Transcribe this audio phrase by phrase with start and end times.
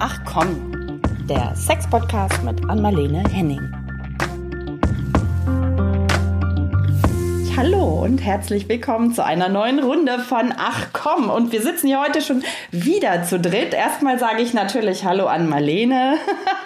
[0.00, 3.77] Ach komm, der Sex-Podcast mit Anmalene Henning.
[7.58, 11.28] Hallo und herzlich willkommen zu einer neuen Runde von Ach komm.
[11.28, 13.74] Und wir sitzen hier heute schon wieder zu dritt.
[13.74, 16.18] Erstmal sage ich natürlich Hallo an Marlene.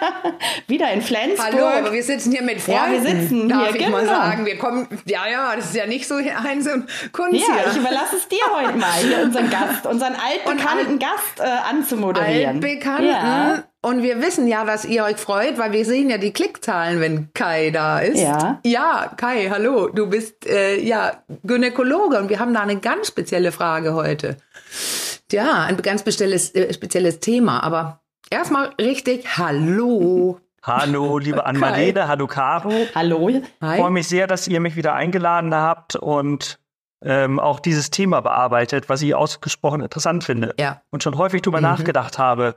[0.67, 1.51] wieder in Flensburg.
[1.51, 2.79] Hallo, aber wir sitzen hier mit Freunden.
[2.79, 4.13] Ja, wir sitzen Darf hier, ich mal genau.
[4.13, 7.71] sagen, wir kommen, ja, ja, das ist ja nicht so Heinz und Kunz Ja, hier.
[7.71, 12.57] ich überlasse es dir heute mal, hier unseren Gast, unseren altbekannten Gast äh, anzumoderieren.
[12.57, 13.07] Altbekannten.
[13.07, 13.63] Ja.
[13.85, 17.33] Und wir wissen ja, dass ihr euch freut, weil wir sehen ja die Klickzahlen, wenn
[17.33, 18.17] Kai da ist.
[18.21, 18.61] Ja.
[18.65, 19.89] Ja, Kai, hallo.
[19.89, 21.11] Du bist äh, ja
[21.43, 24.37] Gynäkologe und wir haben da eine ganz spezielle Frage heute.
[25.33, 27.61] Ja, ein ganz spezielles, äh, spezielles Thema.
[27.61, 30.39] Aber erstmal richtig Hallo.
[30.63, 32.71] Hallo, liebe Anmalene, hallo Caro.
[32.95, 33.27] Hallo.
[33.27, 33.79] Ich Hi.
[33.79, 36.57] freue mich sehr, dass ihr mich wieder eingeladen habt und
[37.03, 40.55] ähm, auch dieses Thema bearbeitet, was ich ausgesprochen interessant finde.
[40.57, 40.81] Ja.
[40.89, 41.63] Und schon häufig darüber Mhm.
[41.63, 42.55] nachgedacht habe,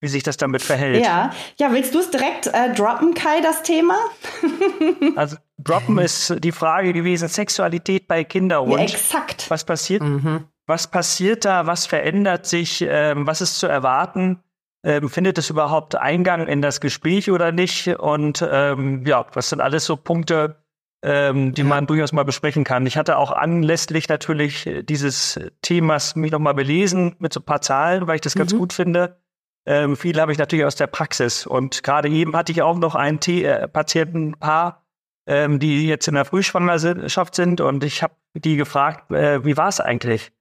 [0.00, 1.04] wie sich das damit verhält.
[1.04, 3.96] Ja, ja, willst du es direkt äh, droppen, Kai, das Thema?
[5.16, 8.94] Also droppen ist die Frage gewesen, Sexualität bei Ja, Kinderwunsch.
[8.94, 9.50] exakt.
[9.50, 10.02] was passiert?
[10.02, 10.44] Mhm.
[10.66, 11.66] Was passiert da?
[11.66, 12.84] Was verändert sich?
[12.86, 14.40] Ähm, was ist zu erwarten?
[14.84, 17.88] Ähm, findet es überhaupt Eingang in das Gespräch oder nicht?
[17.88, 20.62] Und ähm, ja, was sind alles so Punkte,
[21.02, 21.66] ähm, die Ja.
[21.66, 22.86] man durchaus mal besprechen kann?
[22.86, 28.06] Ich hatte auch anlässlich natürlich dieses Themas mich nochmal belesen mit so ein paar Zahlen,
[28.06, 28.58] weil ich das ganz Mhm.
[28.58, 29.16] gut finde.
[29.68, 31.46] Ähm, viel habe ich natürlich aus der Praxis.
[31.46, 34.82] Und gerade eben hatte ich auch noch ein T äh, Patientenpaar,
[35.26, 37.60] ähm, die jetzt in der Frühschwangerschaft sind.
[37.60, 40.32] Und ich habe die gefragt, äh, wie war es eigentlich?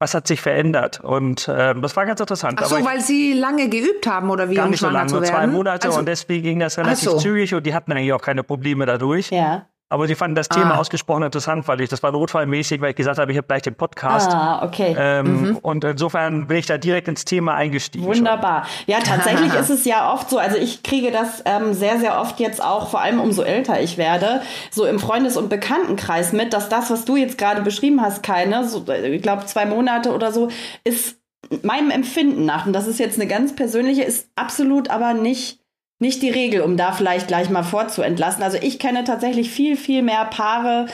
[0.00, 1.00] Was hat sich verändert?
[1.00, 2.60] Und ähm, das war ganz interessant.
[2.62, 5.24] Ach so, weil sie lange geübt haben oder wie, gar um nicht so lange, nur
[5.24, 5.86] zwei Monate.
[5.86, 7.18] Also, und deswegen ging das relativ so.
[7.18, 9.30] zügig und die hatten eigentlich auch keine Probleme dadurch.
[9.30, 9.66] Ja.
[9.94, 10.78] Aber sie fanden das Thema Ah.
[10.78, 13.76] ausgesprochen interessant, weil ich, das war notfallmäßig, weil ich gesagt habe, ich habe gleich den
[13.76, 14.28] Podcast.
[14.32, 14.96] Ah, okay.
[14.98, 15.56] Ähm, Mhm.
[15.58, 18.04] Und insofern bin ich da direkt ins Thema eingestiegen.
[18.04, 18.16] schon.
[18.16, 18.66] Wunderbar.
[18.86, 22.40] Ja, tatsächlich ist es ja oft so, also ich kriege das ähm, sehr, sehr oft
[22.40, 26.68] jetzt auch, vor allem umso älter ich werde, so im Freundes- und Bekanntenkreis mit, dass
[26.68, 30.48] das, was du jetzt gerade beschrieben hast, keine, so, ich glaube zwei Monate oder so,
[30.82, 31.18] ist
[31.62, 35.60] meinem Empfinden nach, und das ist jetzt eine ganz persönliche, ist absolut aber nicht
[35.98, 38.42] nicht die Regel, um da vielleicht gleich mal vorzuentlassen.
[38.42, 40.86] Also ich kenne tatsächlich viel, viel mehr Paare,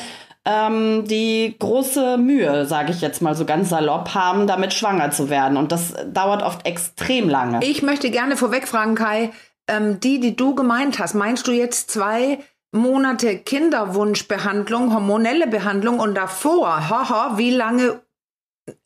[0.45, 5.29] ähm, die große Mühe, sage ich jetzt mal so ganz salopp, haben, damit schwanger zu
[5.29, 5.57] werden.
[5.57, 7.61] Und das dauert oft extrem lange.
[7.63, 9.31] Ich möchte gerne vorweg fragen, Kai,
[9.69, 12.39] ähm, die, die du gemeint hast, meinst du jetzt zwei
[12.73, 18.01] Monate Kinderwunschbehandlung, hormonelle Behandlung und davor, haha, wie lange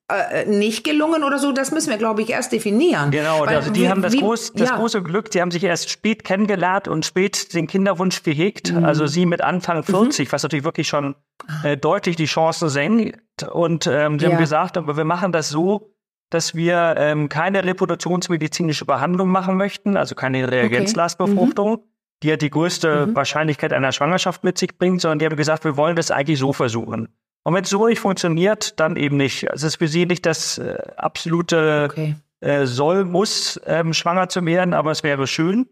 [0.09, 3.11] äh, nicht gelungen oder so, das müssen wir, glaube ich, erst definieren.
[3.11, 4.77] Genau, Weil also die wie- haben das, wie- groß, das ja.
[4.77, 8.73] große Glück, die haben sich erst spät kennengelernt und spät den Kinderwunsch gehegt.
[8.73, 8.85] Mhm.
[8.85, 11.15] Also sie mit Anfang 40, was natürlich wirklich schon
[11.63, 13.19] äh, deutlich die Chancen senkt.
[13.51, 14.33] Und ähm, sie Ja.
[14.33, 15.91] haben gesagt, aber wir machen das so,
[16.31, 21.83] dass wir ähm, keine reproduktionsmedizinische Behandlung machen möchten, also keine Reagenzlastbefruchtung,
[22.23, 23.17] die ja die größte Mhm.
[23.17, 26.53] Wahrscheinlichkeit einer Schwangerschaft mit sich bringt, sondern die haben gesagt, wir wollen das eigentlich so
[26.53, 27.09] versuchen.
[27.45, 29.51] Und wenn es so nicht funktioniert, dann eben nicht.
[29.51, 32.17] Also es ist für sie nicht das äh, absolute Okay.
[32.41, 35.69] äh, soll, muss ähm, schwanger zu werden, aber es wäre schön.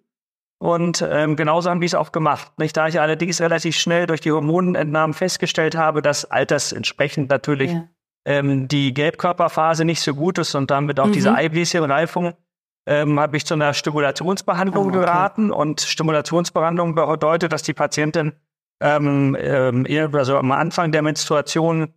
[0.58, 2.52] Und ähm, genauso haben die es auch gemacht.
[2.58, 2.76] Nicht?
[2.76, 7.88] Da ich allerdings relativ schnell durch die Hormonentnahmen festgestellt habe, dass altersentsprechend natürlich Ja.
[8.26, 11.12] ähm, die Gelbkörperphase nicht so gut ist und damit auch Mhm.
[11.12, 12.34] diese Eibläschenreifung,
[12.86, 14.98] ähm, habe ich zu einer Stimulationsbehandlung Ah, okay.
[15.00, 15.50] geraten.
[15.50, 18.32] Und Stimulationsbehandlung bedeutet, dass die Patientin
[18.82, 21.94] ähm, ähm, also am Anfang der Menstruation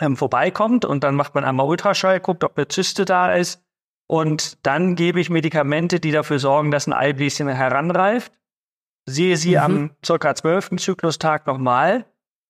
[0.00, 3.64] ähm, vorbeikommt und dann macht man einmal Ultraschall, guckt, ob eine Zyste da ist.
[4.06, 8.32] Und dann gebe ich Medikamente, die dafür sorgen, dass ein Eibläschen heranreift.
[9.06, 9.58] Sehe sie Mhm.
[9.58, 10.76] am circa 12.
[10.78, 12.06] Zyklustag nochmal.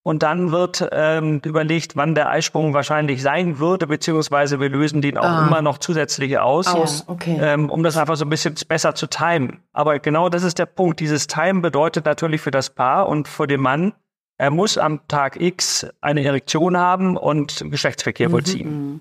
[0.09, 5.19] Und dann wird ähm, überlegt, wann der Eisprung wahrscheinlich sein würde, beziehungsweise wir lösen den
[5.19, 5.47] auch Ah.
[5.47, 7.05] immer noch zusätzlich aus, Aus.
[7.07, 7.39] Okay.
[7.39, 9.61] ähm, um das einfach so ein bisschen besser zu timen.
[9.75, 11.01] Aber genau das ist der Punkt.
[11.01, 13.93] Dieses Time bedeutet natürlich für das Paar und für den Mann,
[14.39, 18.69] er muss am Tag X eine Erektion haben und Geschlechtsverkehr vollziehen.
[18.95, 19.01] Mhm.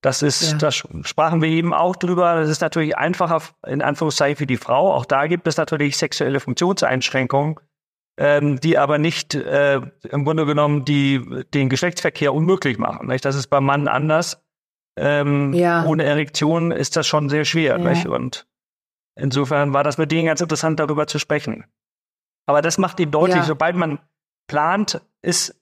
[0.00, 0.58] Das ist, Ja.
[0.58, 2.36] da sprachen wir eben auch drüber.
[2.36, 4.94] Das ist natürlich einfacher in Anführungszeichen für die Frau.
[4.94, 7.56] Auch da gibt es natürlich sexuelle Funktionseinschränkungen,
[8.18, 9.80] ähm, die aber nicht äh,
[10.10, 11.24] im Grunde genommen die
[11.54, 13.06] den Geschlechtsverkehr unmöglich machen.
[13.06, 13.24] Nicht?
[13.24, 14.44] Das ist beim Mann anders.
[14.98, 15.84] Ähm, Ja.
[15.84, 17.78] Ohne Erektion ist das schon sehr schwer.
[17.78, 18.10] Ja.
[18.10, 18.46] Und
[19.14, 21.64] insofern war das mit denen ganz interessant, darüber zu sprechen.
[22.46, 23.44] Aber das macht ihm deutlich, Ja.
[23.44, 24.00] sobald man
[24.48, 25.54] plant, ist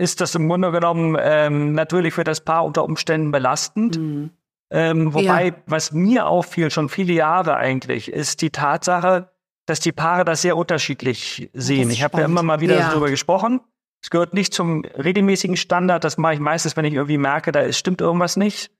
[0.00, 3.98] ist das im Grunde genommen ähm, natürlich für das Paar unter Umständen belastend.
[3.98, 4.30] Mhm.
[4.70, 9.30] Ähm, wobei, was mir auffiel, schon viele Jahre eigentlich, ist die Tatsache,
[9.68, 11.90] dass die Paare das sehr unterschiedlich sehen.
[11.90, 12.88] Ich habe ja immer mal wieder Ja.
[12.90, 13.60] darüber gesprochen.
[14.02, 16.04] Es gehört nicht zum regelmäßigen Standard.
[16.04, 18.70] Das mache ich meistens, wenn ich irgendwie merke, da ist, stimmt irgendwas nicht.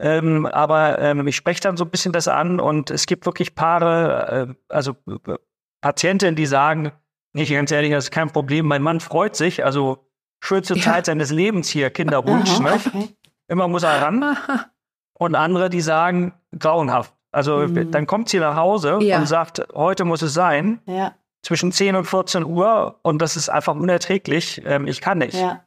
[0.00, 3.54] Ähm, aber ähm, ich spreche dann so ein bisschen das an und es gibt wirklich
[3.56, 4.92] Paare, äh, also
[5.26, 5.34] äh,
[5.82, 6.92] Patientinnen, die sagen,
[7.34, 10.06] nicht ganz ehrlich, das ist kein Problem, mein Mann freut sich, also
[10.42, 10.82] schönste ja.
[10.82, 12.72] Zeit seines Lebens hier, Kinderwunsch, Aha, ne?
[12.74, 13.08] okay.
[13.48, 14.36] Immer muss er ran.
[15.18, 17.12] Und andere, die sagen, grauenhaft.
[17.30, 17.90] Also mhm.
[17.90, 19.18] dann kommt sie nach Hause ja.
[19.18, 20.80] und sagt, heute muss es sein.
[20.86, 21.14] Ja.
[21.42, 24.62] Zwischen 10 und 14 Uhr und das ist einfach unerträglich.
[24.64, 25.34] Ähm, ich kann nicht.
[25.34, 25.64] Ja.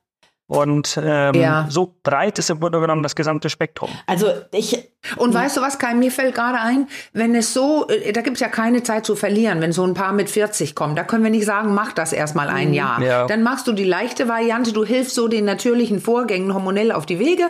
[0.52, 1.66] Und ähm, ja.
[1.70, 3.90] so breit ist im Grunde genommen das gesamte Spektrum.
[4.06, 4.92] Also ich.
[5.16, 8.36] Und weißt du was, Kai, mir fällt gerade ein, wenn es so, äh, da gibt
[8.36, 10.98] es ja keine Zeit zu verlieren, wenn so ein Paar mit 40 kommt.
[10.98, 12.74] Da können wir nicht sagen, mach das erstmal ein mhm.
[12.74, 13.02] Jahr.
[13.02, 13.28] Ja.
[13.28, 17.20] Dann machst du die leichte Variante, du hilfst so den natürlichen Vorgängen hormonell auf die
[17.20, 17.48] Wege.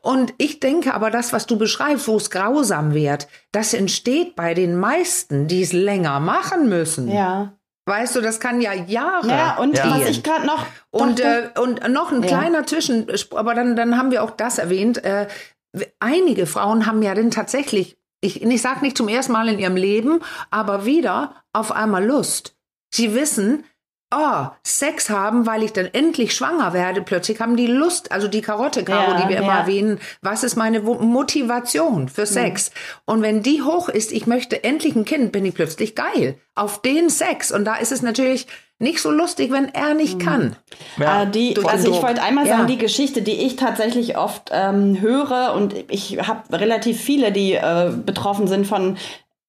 [0.00, 4.54] Und ich denke aber, das, was du beschreibst, wo es grausam wird, das entsteht bei
[4.54, 7.10] den meisten, die es länger machen müssen.
[7.10, 7.54] Ja.
[7.88, 9.28] Weißt du, das kann ja Jahre.
[9.28, 9.88] Ja, und ja.
[9.88, 10.66] was ich gerade noch.
[10.90, 12.28] Und, äh, und noch ein ja.
[12.28, 15.04] kleiner Zwischen, aber dann, dann haben wir auch das erwähnt.
[15.04, 15.28] Äh,
[16.00, 19.76] einige Frauen haben ja dann tatsächlich, ich, ich sage nicht zum ersten Mal in ihrem
[19.76, 22.56] Leben, aber wieder auf einmal Lust.
[22.92, 23.64] Sie wissen,
[24.14, 27.02] oh, Sex haben, weil ich dann endlich schwanger werde.
[27.02, 29.42] Plötzlich haben die Lust, also die Karotte, Caro, ja, die wir ja.
[29.42, 29.98] immer erwähnen.
[30.22, 32.70] Was ist meine Motivation für Sex?
[32.70, 33.12] Mhm.
[33.12, 36.38] Und wenn die hoch ist, ich möchte endlich ein Kind, bin ich plötzlich geil.
[36.54, 37.50] Auf den Sex.
[37.52, 38.46] Und da ist es natürlich
[38.78, 40.22] nicht so lustig, wenn er nicht mhm.
[40.22, 40.56] kann.
[40.98, 45.00] Ja, äh, die, also ich wollte einmal sagen, die Geschichte, die ich tatsächlich oft ähm,
[45.00, 48.98] höre und ich habe relativ viele, die äh, betroffen sind von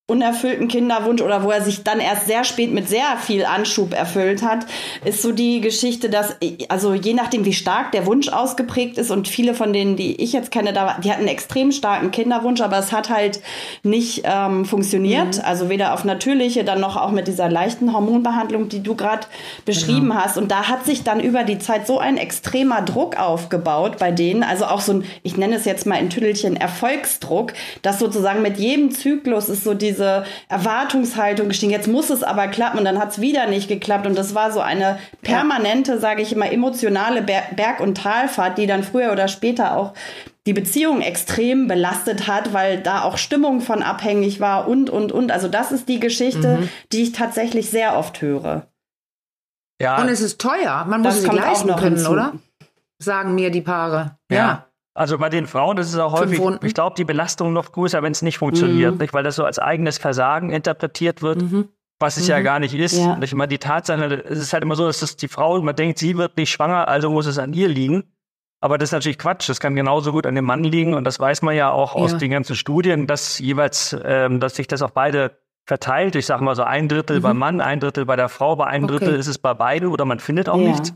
[0.10, 4.42] unerfüllten Kinderwunsch oder wo er sich dann erst sehr spät mit sehr viel Anschub erfüllt
[4.42, 4.66] hat,
[5.04, 6.38] ist so die Geschichte, dass,
[6.70, 10.32] also je nachdem, wie stark der Wunsch ausgeprägt ist und viele von denen, die ich
[10.32, 13.42] jetzt kenne, da, die hatten einen extrem starken Kinderwunsch, aber es hat halt
[13.84, 15.40] nicht ähm, funktioniert.
[15.40, 15.44] Mhm.
[15.44, 19.28] Also weder auf natürliche, dann noch auch mit dieser leichten Hormonbehandlung, die du gerade
[19.66, 20.22] beschrieben genau.
[20.22, 20.38] hast.
[20.38, 24.44] Und da hat sich dann über die Zeit so ein extremer Druck aufgebaut bei denen,
[24.44, 27.52] also auch so ein, ich nenne es jetzt mal in Tüdelchen Erfolgsdruck,
[27.82, 31.72] dass sozusagen mit jedem Zyklus ist so diese diese Erwartungshaltung gestiegen.
[31.72, 34.06] Jetzt muss es aber klappen und dann hat es wieder nicht geklappt.
[34.06, 35.98] Und das war so eine permanente, ja.
[35.98, 39.94] sage ich immer, emotionale Berg- und Talfahrt, die dann früher oder später auch
[40.46, 45.32] die Beziehung extrem belastet hat, weil da auch Stimmung von abhängig war und, und, und.
[45.32, 46.70] Also das ist die Geschichte, mhm.
[46.92, 48.68] die ich tatsächlich sehr oft höre.
[49.82, 50.02] Ja.
[50.02, 50.86] Und es ist teuer.
[50.88, 52.12] Man muss es leisten können, hinzu.
[52.12, 52.34] oder?
[53.00, 54.18] Sagen mir die Paare.
[54.30, 54.38] ja.
[54.38, 54.67] ja.
[54.98, 58.14] Also bei den Frauen ist es auch häufig, ich glaube, die Belastung noch größer, wenn
[58.14, 59.00] es nicht funktioniert, mhm.
[59.00, 59.14] nicht?
[59.14, 61.70] weil das so als eigenes Versagen interpretiert wird, mhm.
[62.00, 62.32] was es mhm.
[62.32, 62.98] ja gar nicht ist.
[62.98, 63.16] Ja.
[63.22, 66.00] Ich meine, die Tatsache, es ist halt immer so, dass das die Frau, man denkt,
[66.00, 68.06] sie wird nicht schwanger, also muss es an ihr liegen.
[68.60, 69.48] Aber das ist natürlich Quatsch.
[69.48, 70.96] Das kann genauso gut an dem Mann liegen.
[70.96, 72.02] Und das weiß man ja auch ja.
[72.02, 76.16] aus den ganzen Studien, dass jeweils, ähm, dass sich das auf beide verteilt.
[76.16, 77.22] Ich sage mal so ein Drittel mhm.
[77.22, 78.98] beim Mann, ein Drittel bei der Frau, bei einem okay.
[78.98, 80.70] Drittel ist es bei beiden oder man findet auch ja.
[80.70, 80.96] nichts.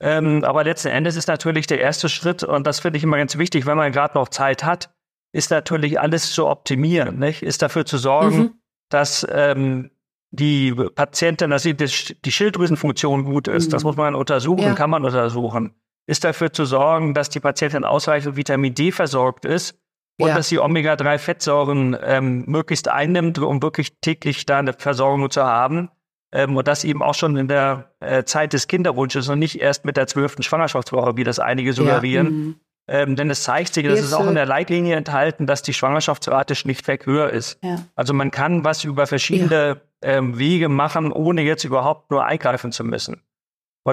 [0.00, 3.38] Ähm, aber letzten Endes ist natürlich der erste Schritt, und das finde ich immer ganz
[3.38, 4.90] wichtig, wenn man gerade noch Zeit hat,
[5.32, 7.42] ist natürlich alles zu optimieren, nicht?
[7.42, 8.54] ist dafür zu sorgen, mhm.
[8.90, 9.90] dass ähm,
[10.30, 13.66] die Patientin, dass die, die Schilddrüsenfunktion gut ist.
[13.66, 13.70] Mhm.
[13.70, 14.74] Das muss man untersuchen, ja.
[14.74, 15.74] kann man untersuchen.
[16.06, 19.78] Ist dafür zu sorgen, dass die Patientin ausreichend Vitamin D versorgt ist
[20.18, 20.36] und ja.
[20.36, 25.90] dass sie Omega-3-Fettsäuren ähm, möglichst einnimmt, um wirklich täglich da eine Versorgung zu haben.
[26.32, 29.84] Ähm, und das eben auch schon in der äh, Zeit des Kinderwunsches und nicht erst
[29.84, 32.26] mit der zwölften Schwangerschaftswoche, wie das einige suggerieren.
[32.26, 32.32] Ja.
[32.32, 32.60] Mhm.
[32.88, 36.54] Ähm, denn es zeigt sich, das ist auch in der Leitlinie enthalten, dass die Schwangerschaftsrate
[36.54, 37.58] schlichtweg höher ist.
[37.62, 37.78] Ja.
[37.96, 40.10] Also man kann was über verschiedene ja.
[40.10, 43.22] ähm, Wege machen, ohne jetzt überhaupt nur eingreifen zu müssen.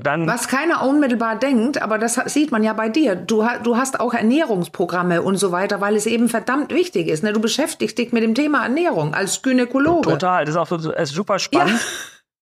[0.01, 3.15] Dann, was keiner unmittelbar denkt, aber das sieht man ja bei dir.
[3.15, 7.23] Du, du hast auch Ernährungsprogramme und so weiter, weil es eben verdammt wichtig ist.
[7.23, 7.31] Ne?
[7.31, 10.09] Du beschäftigst dich mit dem Thema Ernährung als Gynäkologe.
[10.09, 11.79] Total, das ist auch so, ist super spannend.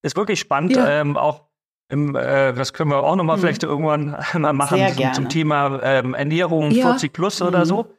[0.01, 0.75] Ist wirklich spannend.
[0.75, 1.01] Ja.
[1.01, 1.43] Ähm, auch
[1.89, 3.41] im, äh, das können wir auch nochmal mhm.
[3.41, 6.87] vielleicht irgendwann mal machen zum, zum, Thema ähm, Ernährung ja.
[6.87, 7.47] 40 plus mhm.
[7.47, 7.93] oder so.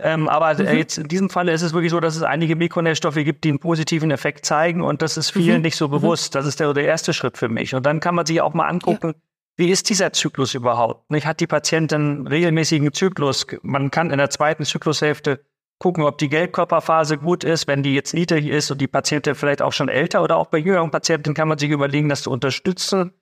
[0.00, 0.78] Ähm, aber äh, mhm.
[0.78, 3.58] jetzt in diesem Falle ist es wirklich so, dass es einige Mikronährstoffe gibt, die einen
[3.58, 5.62] positiven Effekt zeigen und das ist vielen mhm.
[5.62, 5.92] nicht so mhm.
[5.92, 6.34] bewusst.
[6.34, 7.74] Das ist der, der erste Schritt für mich.
[7.74, 9.22] Und dann kann man sich auch mal angucken, ja.
[9.56, 11.10] wie ist dieser Zyklus überhaupt?
[11.10, 11.26] Nicht?
[11.26, 13.46] Hat die Patientin regelmäßigen Zyklus?
[13.62, 15.44] Man kann in der zweiten Zyklushälfte
[15.78, 17.66] gucken, ob die Gelbkörperphase gut ist.
[17.66, 20.58] Wenn die jetzt niedrig ist und die Patientin vielleicht auch schon älter oder auch bei
[20.58, 23.12] jüngeren Patienten kann man sich überlegen, das zu unterstützen.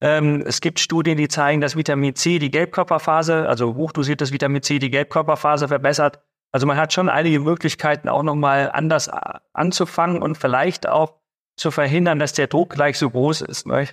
[0.00, 4.78] Ähm, es gibt Studien, die zeigen, dass Vitamin C die Gelbkörperphase, also hochdosiertes Vitamin C,
[4.78, 6.20] die Gelbkörperphase verbessert.
[6.52, 9.10] Also man hat schon einige Möglichkeiten, auch nochmal anders
[9.52, 11.14] anzufangen und vielleicht auch
[11.56, 13.66] zu verhindern, dass der Druck gleich so groß ist.
[13.66, 13.88] Ne?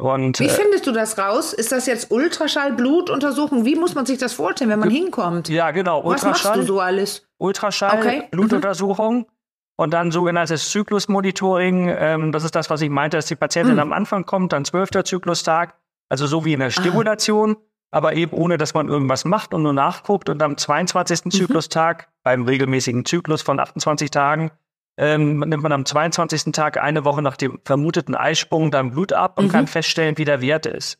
[0.00, 1.52] Und, Wie äh, findest du das raus?
[1.52, 3.64] Ist das jetzt Ultraschall, Blutuntersuchung?
[3.64, 5.48] Wie muss man sich das vorstellen, wenn man hinkommt?
[5.48, 6.02] Ja, genau.
[6.02, 7.28] Ultraschall, Was machst du so alles?
[7.38, 8.22] Ultraschall, okay.
[8.22, 8.30] Mhm.
[8.30, 9.26] Blutuntersuchung mhm.
[9.76, 11.88] und dann sogenanntes Zyklusmonitoring.
[11.88, 13.80] Ähm, das ist das, was ich meinte, dass die Patientin mhm.
[13.80, 15.74] am Anfang kommt, dann zwölfter Zyklustag,
[16.08, 17.56] also so wie in der Stimulation.
[17.90, 20.28] aber eben ohne, dass man irgendwas macht und nur nachguckt.
[20.28, 21.24] Und am 22.
[21.24, 21.30] Mhm.
[21.32, 24.52] Zyklustag, beim regelmäßigen Zyklus von 28 Tagen,
[24.98, 26.52] ähm, nimmt man am 22.
[26.52, 29.52] Tag eine Woche nach dem vermuteten Eisprung dann Blut ab und mhm.
[29.52, 30.98] kann feststellen, wie der Wert ist.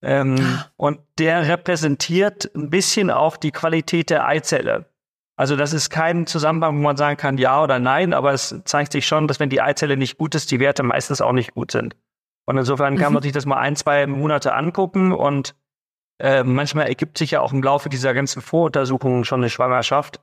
[0.00, 0.66] Ähm, ah.
[0.76, 4.86] und der repräsentiert ein bisschen auch die Qualität der Eizelle.
[5.34, 8.92] Also das ist kein Zusammenhang, wo man sagen kann, ja oder nein, aber es zeigt
[8.92, 11.72] sich schon, dass wenn die Eizelle nicht gut ist, die Werte meistens auch nicht gut
[11.72, 11.96] sind.
[12.44, 13.24] Und insofern kann man mhm.
[13.24, 15.54] sich das mal ein, zwei Monate angucken und
[16.20, 20.20] äh, manchmal ergibt sich ja auch im Laufe dieser ganzen Voruntersuchungen schon eine Schwangerschaft.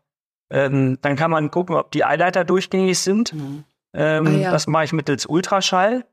[0.50, 3.34] Ähm, dann kann man gucken, ob die Eileiter durchgängig sind.
[3.34, 3.64] Mhm.
[3.94, 4.52] Ähm, ah, ja.
[4.52, 6.06] Das mache ich mittels Ultraschall.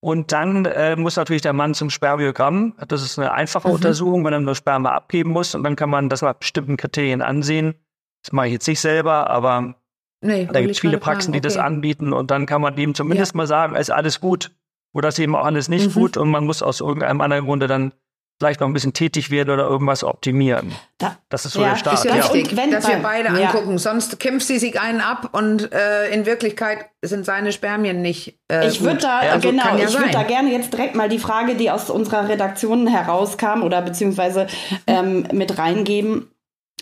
[0.00, 2.74] Und dann äh, muss natürlich der Mann zum Spermiogramm.
[2.88, 3.74] Das ist eine einfache mhm.
[3.74, 5.54] Untersuchung, wenn er nur Sperma abgeben muss.
[5.54, 7.74] Und dann kann man das nach bestimmten Kriterien ansehen.
[8.22, 9.74] Das mache ich jetzt nicht selber, aber
[10.20, 11.48] nee, da gibt es viele Praxen, die okay.
[11.48, 12.12] das anbieten.
[12.12, 13.36] Und dann kann man ihm zumindest ja.
[13.36, 14.52] mal sagen, es ist alles gut.
[14.92, 16.00] Oder ist eben auch alles nicht mhm.
[16.00, 16.16] gut.
[16.16, 17.92] Und man muss aus irgendeinem anderen Grunde dann
[18.38, 20.72] vielleicht noch ein bisschen tätig werden oder irgendwas optimieren.
[20.98, 21.94] Da, das ist so ja, der Start.
[21.94, 22.66] Ist ja, wichtig, ja.
[22.66, 23.48] dass wir beide ja.
[23.48, 23.78] angucken.
[23.78, 28.38] Sonst kämpft sie sich einen ab und äh, in Wirklichkeit sind seine Spermien nicht.
[28.50, 31.54] Äh, ich würde da also, genau, ich würde da gerne jetzt direkt mal die Frage,
[31.54, 34.46] die aus unserer Redaktion herauskam oder beziehungsweise
[34.86, 36.30] ähm, mit reingeben.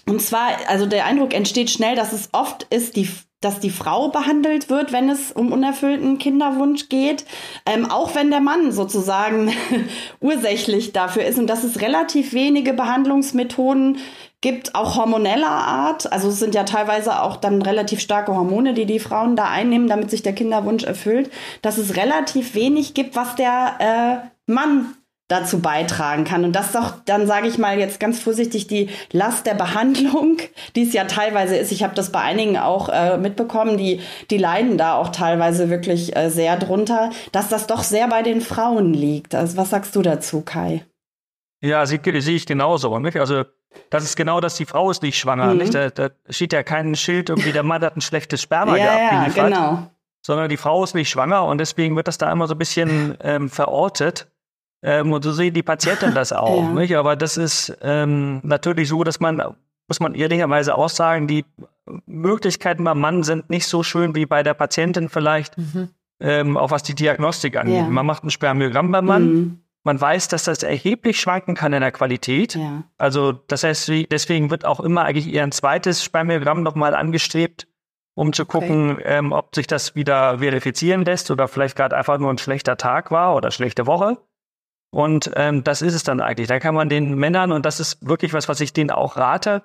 [0.06, 3.08] Und zwar, also der Eindruck entsteht schnell, dass es oft ist, die
[3.44, 7.24] dass die Frau behandelt wird, wenn es um unerfüllten Kinderwunsch geht,
[7.66, 9.52] ähm, auch wenn der Mann sozusagen
[10.20, 13.98] ursächlich dafür ist und dass es relativ wenige Behandlungsmethoden
[14.40, 16.12] gibt, auch hormoneller Art.
[16.12, 19.88] Also es sind ja teilweise auch dann relativ starke Hormone, die die Frauen da einnehmen,
[19.88, 21.30] damit sich der Kinderwunsch erfüllt,
[21.62, 24.94] dass es relativ wenig gibt, was der äh, Mann
[25.28, 26.44] dazu beitragen kann.
[26.44, 30.38] Und das ist doch, dann sage ich mal jetzt ganz vorsichtig, die Last der Behandlung,
[30.76, 31.72] die es ja teilweise ist.
[31.72, 34.00] Ich habe das bei einigen auch äh, mitbekommen, die,
[34.30, 38.42] die leiden da auch teilweise wirklich äh, sehr drunter, dass das doch sehr bei den
[38.42, 39.34] Frauen liegt.
[39.34, 40.84] Also was sagst du dazu, Kai?
[41.62, 42.98] Ja, sehe seh ich genauso.
[42.98, 43.16] Nicht?
[43.16, 43.44] Also
[43.88, 45.46] das ist genau das, die Frau ist nicht schwanger.
[45.46, 45.58] Mhm.
[45.58, 45.74] Nicht?
[45.74, 49.36] Da, da, steht ja kein Schild, irgendwie der Mann hat ein schlechtes Sperma ja, gehabt,
[49.36, 49.90] ja, genau.
[50.20, 53.16] sondern die Frau ist nicht schwanger und deswegen wird das da immer so ein bisschen
[53.22, 54.30] ähm, verortet.
[54.84, 56.62] Ähm, und so sehen die Patienten das auch.
[56.62, 56.68] ja.
[56.68, 56.94] nicht?
[56.96, 59.42] Aber das ist ähm, natürlich so, dass man,
[59.88, 61.44] muss man ehrlicherweise auch sagen, die
[62.06, 65.88] Möglichkeiten beim Mann sind nicht so schön wie bei der Patientin vielleicht, mhm.
[66.20, 67.76] ähm, auch was die Diagnostik angeht.
[67.76, 67.88] Ja.
[67.88, 69.32] Man macht ein Spermiogramm beim Mann.
[69.32, 69.58] Mhm.
[69.84, 72.54] Man weiß, dass das erheblich schwanken kann in der Qualität.
[72.54, 72.84] Ja.
[72.96, 77.66] Also das heißt, deswegen wird auch immer eigentlich eher ein zweites Spermiogramm nochmal angestrebt,
[78.14, 79.02] um zu gucken, okay.
[79.04, 83.10] ähm, ob sich das wieder verifizieren lässt oder vielleicht gerade einfach nur ein schlechter Tag
[83.10, 84.18] war oder schlechte Woche.
[84.94, 86.46] Und ähm, das ist es dann eigentlich.
[86.46, 89.64] Da kann man den Männern, und das ist wirklich was, was ich denen auch rate,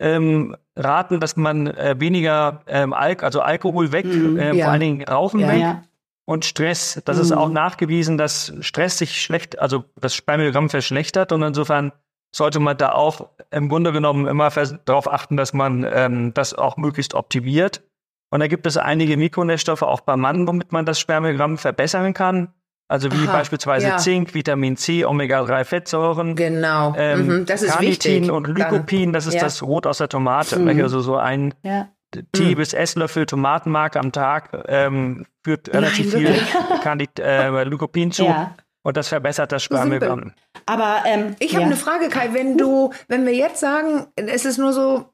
[0.00, 4.64] ähm, raten, dass man äh, weniger ähm, Alk also Alkohol weg, mhm, äh, ja.
[4.64, 5.82] vor allen Dingen Rauchen ja, weg ja.
[6.24, 7.02] und Stress.
[7.04, 7.22] Das mhm.
[7.22, 11.92] ist auch nachgewiesen, dass Stress sich schlecht, also das Spermiogramm verschlechtert und insofern
[12.34, 14.50] sollte man da auch im Grunde genommen immer
[14.86, 17.82] darauf achten, dass man ähm, das auch möglichst optimiert.
[18.30, 22.54] Und da gibt es einige Mikronährstoffe auch beim Mann, womit man das Spermiogramm verbessern kann.
[22.90, 23.98] Also wie Aha, beispielsweise ja.
[23.98, 26.34] Zink, Vitamin C, Omega-3-Fettsäuren.
[26.34, 28.32] Genau, ähm, mhm, das ist Carnitin wichtig.
[28.32, 29.42] und Lycopin, das ist ja.
[29.42, 30.58] das Rot aus der Tomate.
[30.58, 30.82] Mhm.
[30.82, 31.88] Also so ein ja.
[32.32, 32.56] Tee- mhm.
[32.56, 36.42] bis Esslöffel Tomatenmark am Tag ähm, führt relativ Nein, viel
[36.82, 38.24] Candid, äh, Lycopin zu.
[38.24, 38.56] Ja.
[38.82, 40.32] Und das verbessert das Spermiogramm.
[40.66, 42.30] Aber ähm, ich habe eine Frage, Kai.
[42.32, 45.04] Wenn du, wenn wir jetzt sagen, es ist nur so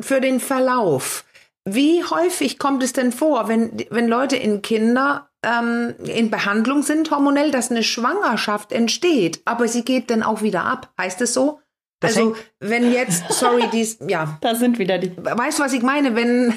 [0.00, 1.24] für den Verlauf.
[1.64, 7.10] Wie häufig kommt es denn vor, wenn, wenn Leute in Kinder ähm, in Behandlung sind
[7.10, 10.92] hormonell, dass eine Schwangerschaft entsteht, aber sie geht dann auch wieder ab.
[10.98, 11.60] Heißt es so?
[12.00, 14.38] Das also wenn jetzt, sorry, dies, ja.
[14.42, 15.12] Da sind wieder die.
[15.16, 16.14] Weißt du, was ich meine?
[16.14, 16.54] Wenn,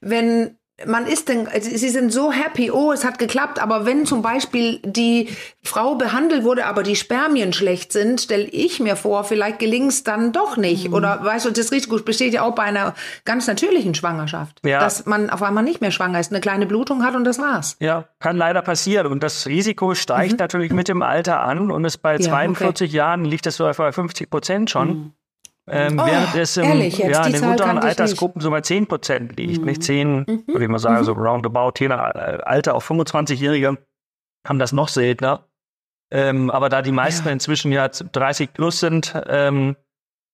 [0.00, 4.06] wenn man ist denn, also sie sind so happy, oh, es hat geklappt, aber wenn
[4.06, 5.28] zum Beispiel die
[5.62, 10.04] Frau behandelt wurde, aber die Spermien schlecht sind, stelle ich mir vor, vielleicht gelingt es
[10.04, 10.88] dann doch nicht.
[10.88, 10.94] Mhm.
[10.94, 12.94] Oder weißt du, das Risiko besteht ja auch bei einer
[13.24, 14.80] ganz natürlichen Schwangerschaft, ja.
[14.80, 17.76] dass man auf einmal nicht mehr schwanger ist, eine kleine Blutung hat und das war's.
[17.80, 19.06] Ja, kann leider passieren.
[19.08, 20.38] Und das Risiko steigt mhm.
[20.38, 22.96] natürlich mit dem Alter an und ist bei ja, 42 okay.
[22.96, 24.88] Jahren liegt es so bei 50 Prozent schon.
[24.88, 25.12] Mhm.
[25.72, 29.36] Ähm, oh, während es im, ehrlich, ja, in den unteren Altersgruppen so bei 10 Prozent
[29.36, 29.60] liegt.
[29.60, 29.66] Mhm.
[29.66, 30.44] Nicht 10, mhm.
[30.46, 31.04] würde ich mal sagen, mhm.
[31.04, 33.78] so roundabout, je nach äh, Alter, auch 25-Jährige
[34.46, 35.46] haben das noch seltener.
[36.12, 37.32] Ähm, aber da die meisten ja.
[37.32, 39.76] inzwischen ja 30 plus sind, ähm,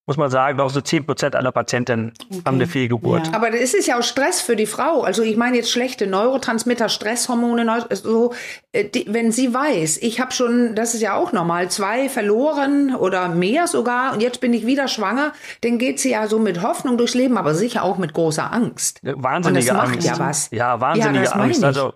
[0.07, 2.43] muss man sagen, auch so 10 Prozent aller Patienten okay.
[2.47, 3.27] haben eine Fehlgeburt.
[3.27, 3.35] Ja.
[3.35, 5.03] Aber das ist ja auch Stress für die Frau.
[5.03, 8.33] Also ich meine jetzt schlechte Neurotransmitter, Stresshormone, so,
[8.71, 12.95] äh, die, wenn sie weiß, ich habe schon, das ist ja auch normal, zwei verloren
[12.95, 15.33] oder mehr sogar und jetzt bin ich wieder schwanger,
[15.63, 19.01] dann geht sie ja so mit Hoffnung durchs Leben, aber sicher auch mit großer Angst.
[19.03, 20.07] Wahnsinnige und das Angst.
[20.07, 20.49] macht ja was.
[20.53, 21.65] Ja, wahnsinnige ja, Angst.
[21.65, 21.95] Also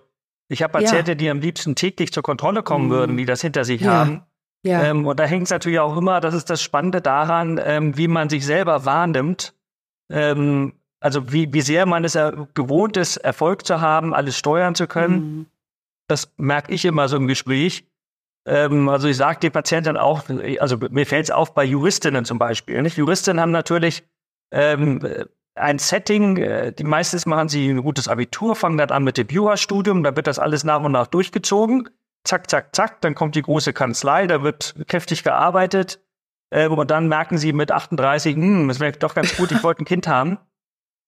[0.49, 1.15] ich habe Patienten, ja.
[1.15, 2.91] die am liebsten täglich zur Kontrolle kommen mhm.
[2.91, 4.23] würden, die das hinter sich haben
[4.63, 4.83] Ja.
[4.83, 8.07] Ähm, und da hängt es natürlich auch immer, das ist das Spannende daran, ähm, wie
[8.07, 9.55] man sich selber wahrnimmt.
[10.11, 12.17] Ähm, also wie, wie sehr man es
[12.53, 15.15] gewohnt ist, Erfolg zu haben, alles steuern zu können.
[15.15, 15.45] Mhm.
[16.07, 17.85] Das merke ich immer so im Gespräch.
[18.45, 20.23] Ähm, also ich sage den Patienten auch,
[20.59, 22.81] also mir fällt es auf bei Juristinnen zum Beispiel.
[22.83, 22.97] Nicht?
[22.97, 24.03] Juristinnen haben natürlich
[24.51, 24.99] ähm,
[25.55, 29.27] ein Setting, äh, die meistens machen sie ein gutes Abitur, fangen dann an mit dem
[29.27, 31.89] Jurastudium, da wird das alles nach und nach durchgezogen.
[32.23, 35.99] Zack, zack, zack, dann kommt die große Kanzlei, da wird kräftig gearbeitet.
[36.51, 39.83] Äh, und dann merken sie mit 38, hm, es wäre doch ganz gut, ich wollte
[39.83, 40.37] ein Kind haben.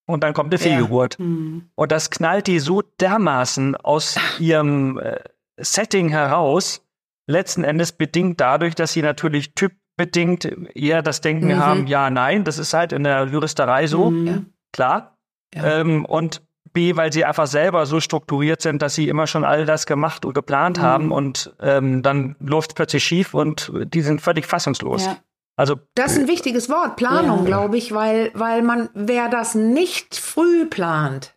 [0.05, 1.17] Und dann kommt eine Fehlgeburt.
[1.17, 1.25] Ja.
[1.25, 1.69] Mhm.
[1.75, 5.19] Und das knallt die so dermaßen aus ihrem äh,
[5.57, 6.85] Setting heraus,
[7.27, 11.57] letzten Endes bedingt dadurch, dass sie natürlich typbedingt eher das Denken mhm.
[11.57, 14.53] haben, ja, nein, das ist halt in der Juristerei so, mhm.
[14.73, 15.17] klar.
[15.53, 15.79] Ja.
[15.79, 16.41] Ähm, und
[16.71, 20.25] B, weil sie einfach selber so strukturiert sind, dass sie immer schon all das gemacht
[20.25, 20.81] und geplant mhm.
[20.81, 25.05] haben und ähm, dann läuft es plötzlich schief und die sind völlig fassungslos.
[25.05, 25.17] Ja.
[25.55, 27.45] Also das ist ein wichtiges Wort, Planung, ja.
[27.45, 31.35] glaube ich, weil, weil man, wer das nicht früh plant,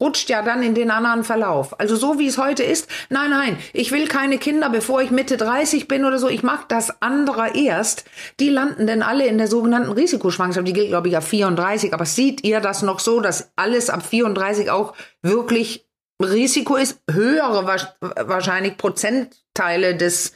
[0.00, 1.78] rutscht ja dann in den anderen Verlauf.
[1.80, 5.36] Also so wie es heute ist, nein, nein, ich will keine Kinder, bevor ich Mitte
[5.36, 8.04] 30 bin oder so, ich mag das andere erst.
[8.40, 11.92] Die landen denn alle in der sogenannten Risikoschwangerschaft, die gilt, glaube ich, ab 34.
[11.92, 15.86] Aber seht ihr das noch so, dass alles ab 34 auch wirklich
[16.22, 17.00] Risiko ist?
[17.10, 20.32] Höhere wahrscheinlich Prozentteile des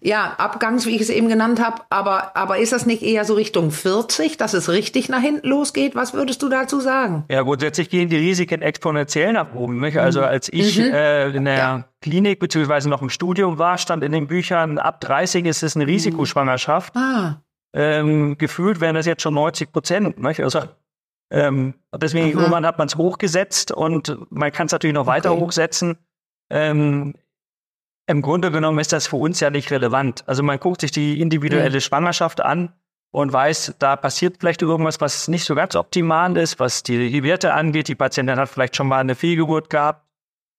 [0.00, 3.34] ja, Abgangs, wie ich es eben genannt habe, aber, aber ist das nicht eher so
[3.34, 5.94] Richtung 40, dass es richtig nach hinten losgeht?
[5.94, 7.24] Was würdest du dazu sagen?
[7.30, 9.80] Ja, grundsätzlich gehen die Risiken exponentiell nach oben.
[9.80, 9.98] Nicht?
[9.98, 10.26] Also mhm.
[10.26, 10.92] als ich mhm.
[10.92, 11.84] äh, in der ja.
[12.00, 15.86] Klinik beziehungsweise noch im Studium war, stand in den Büchern, ab 30 ist es eine
[15.86, 16.94] Risikoschwangerschaft.
[16.94, 17.00] Mhm.
[17.00, 17.42] Ah.
[17.74, 20.18] Ähm, gefühlt wären das jetzt schon 90 Prozent.
[20.18, 20.40] Nicht?
[20.40, 20.62] Also,
[21.30, 22.40] ähm, deswegen Aha.
[22.40, 25.40] irgendwann hat man es hochgesetzt und man kann es natürlich noch weiter okay.
[25.40, 25.98] hochsetzen.
[26.48, 27.14] Ähm,
[28.06, 30.24] im Grunde genommen ist das für uns ja nicht relevant.
[30.26, 31.80] Also man guckt sich die individuelle mhm.
[31.80, 32.72] Schwangerschaft an
[33.10, 37.54] und weiß, da passiert vielleicht irgendwas, was nicht so ganz optimal ist, was die Werte
[37.54, 37.88] angeht.
[37.88, 40.06] Die Patientin hat vielleicht schon mal eine Fehlgeburt gehabt,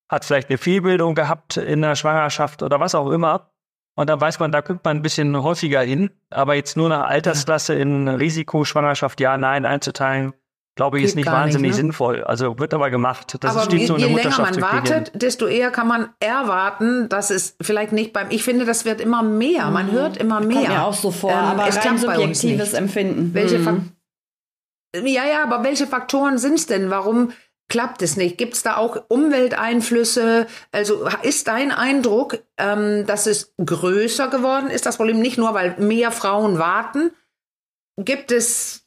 [0.10, 3.52] hat vielleicht eine Fehlbildung gehabt in der Schwangerschaft oder was auch immer.
[3.96, 6.12] Und dann weiß man, da guckt man ein bisschen häufiger hin.
[6.30, 10.34] Aber jetzt nur nach Altersklasse in Risikoschwangerschaft ja, nein einzuteilen,
[10.78, 11.76] glaube ich, Geht ist nicht wahnsinnig nicht, ne?
[11.76, 12.24] sinnvoll.
[12.24, 13.36] Also wird aber gemacht.
[13.42, 16.10] Das aber steht je, so in der je länger man wartet, desto eher kann man
[16.22, 18.28] erwarten, dass es vielleicht nicht beim.
[18.30, 19.70] Ich finde, das wird immer mehr.
[19.70, 19.92] Man mhm.
[19.92, 20.58] hört immer mehr.
[20.58, 23.34] Kommt mir auch so vor, ähm, aber es rein subjektives Empfinden.
[23.34, 23.92] Welche mhm.
[24.96, 26.90] ja, ja, aber welche Faktoren sind es denn?
[26.90, 27.32] Warum
[27.70, 28.38] klappt es nicht?
[28.38, 30.48] Gibt es da auch Umwelteinflüsse?
[30.72, 35.76] Also ist dein Eindruck, ähm, dass es größer geworden ist, das Problem nicht nur, weil
[35.80, 37.12] mehr Frauen warten?
[37.98, 38.87] Gibt es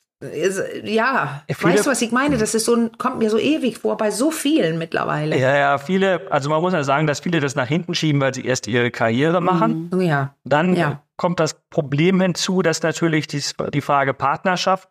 [0.85, 2.37] ja, viele, weißt du, was ich meine?
[2.37, 5.39] Das ist so kommt mir so ewig vor bei so vielen mittlerweile.
[5.39, 8.35] Ja, ja, viele, also man muss ja sagen, dass viele das nach hinten schieben, weil
[8.35, 9.89] sie erst ihre Karriere machen.
[9.91, 10.01] Mhm.
[10.03, 10.35] Ja.
[10.45, 11.03] Dann ja.
[11.17, 14.91] kommt das Problem hinzu, dass natürlich die, die Frage Partnerschaft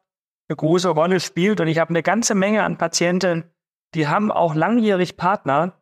[0.49, 1.61] eine große Rolle spielt.
[1.61, 3.43] Und ich habe eine ganze Menge an Patienten,
[3.93, 5.73] die haben auch langjährig Partner.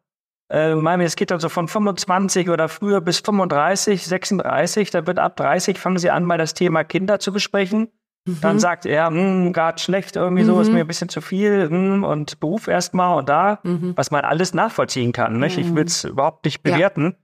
[0.50, 4.92] Äh, meine, es geht also von 25 oder früher bis 35, 36.
[4.92, 7.94] Da wird ab 30 fangen sie an, mal das Thema Kinder zu besprechen.
[8.42, 8.60] Dann mhm.
[8.60, 10.76] sagt er, hm, gerade schlecht, irgendwie so, ist mhm.
[10.76, 13.94] mir ein bisschen zu viel hm, und Beruf erstmal und da, mhm.
[13.96, 15.40] was man alles nachvollziehen kann.
[15.40, 15.58] Nicht?
[15.58, 17.16] Ich will es überhaupt nicht bewerten.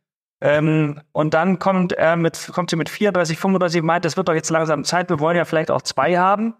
[0.41, 0.51] Ja.
[0.57, 4.33] Ähm, und dann kommt er mit, kommt sie mit 34, 35, meint, das wird doch
[4.33, 6.55] jetzt langsam Zeit, wir wollen ja vielleicht auch zwei haben.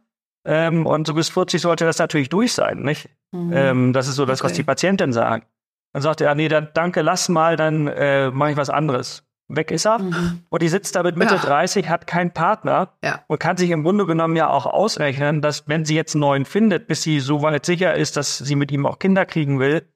[0.46, 3.10] Ähm, und so bis 40 sollte das natürlich durch sein, nicht?
[3.32, 3.52] Mhm.
[3.54, 4.50] Ähm, das ist so das, okay.
[4.50, 5.48] was die Patientin sagt.
[5.94, 9.72] Dann sagt er, nee, dann danke, lass mal, dann äh, mache ich was anderes weg
[9.72, 10.00] ist er.
[10.00, 10.44] Mhm.
[10.50, 11.42] Und die sitzt da mit Mitte ja.
[11.42, 13.24] 30, hat keinen Partner ja.
[13.28, 16.46] und kann sich im Grunde genommen ja auch ausrechnen, dass wenn sie jetzt einen neuen
[16.46, 19.88] findet, bis sie so weit sicher ist, dass sie mit ihm auch Kinder kriegen will,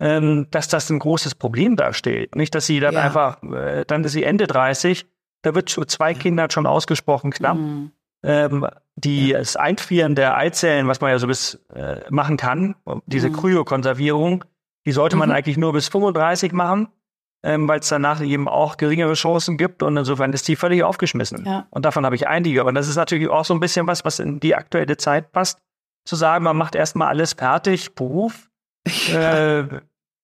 [0.00, 2.34] ähm, dass das ein großes Problem darstellt.
[2.34, 3.02] Nicht, dass sie dann ja.
[3.02, 5.06] einfach, äh, dann ist sie Ende 30,
[5.42, 7.56] da wird zu zwei Kindern schon ausgesprochen knapp.
[7.56, 7.92] Mhm.
[8.24, 13.30] Ähm, die das Einfrieren der Eizellen, was man ja so bis äh, machen kann, diese
[13.30, 13.32] mhm.
[13.32, 14.44] Kryokonservierung,
[14.86, 15.34] die sollte man mhm.
[15.34, 16.88] eigentlich nur bis 35 machen
[17.42, 21.44] ähm, weil es danach eben auch geringere Chancen gibt und insofern ist die völlig aufgeschmissen.
[21.44, 21.66] Ja.
[21.70, 22.60] Und davon habe ich einige.
[22.60, 25.60] Aber das ist natürlich auch so ein bisschen was, was in die aktuelle Zeit passt,
[26.04, 28.48] zu sagen, man macht erstmal alles fertig, Beruf,
[29.12, 29.64] äh,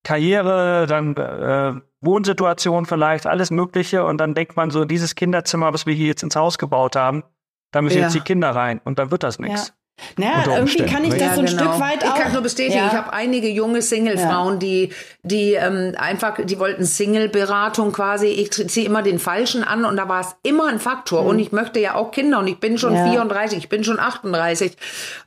[0.05, 5.87] Karriere, dann äh, Wohnsituation vielleicht, alles Mögliche und dann denkt man so, dieses Kinderzimmer, was
[5.87, 7.25] wir hier jetzt ins Haus gebaut haben,
[7.73, 8.05] da müssen ja.
[8.05, 9.69] jetzt die Kinder rein und dann wird das nichts.
[9.69, 9.75] Ja.
[10.17, 11.63] Naja, irgendwie kann ich das ja, so ein genau.
[11.63, 12.17] Stück weit auch.
[12.17, 12.87] Ich kann nur bestätigen, ja.
[12.87, 14.59] ich habe einige junge Single-Frauen, ja.
[14.59, 18.27] die, die ähm, einfach, die wollten Single-Beratung quasi.
[18.27, 21.23] Ich ziehe immer den Falschen an und da war es immer ein Faktor.
[21.23, 21.29] Mhm.
[21.29, 24.77] Und ich möchte ja auch Kinder und ich bin schon 34, ich bin schon 38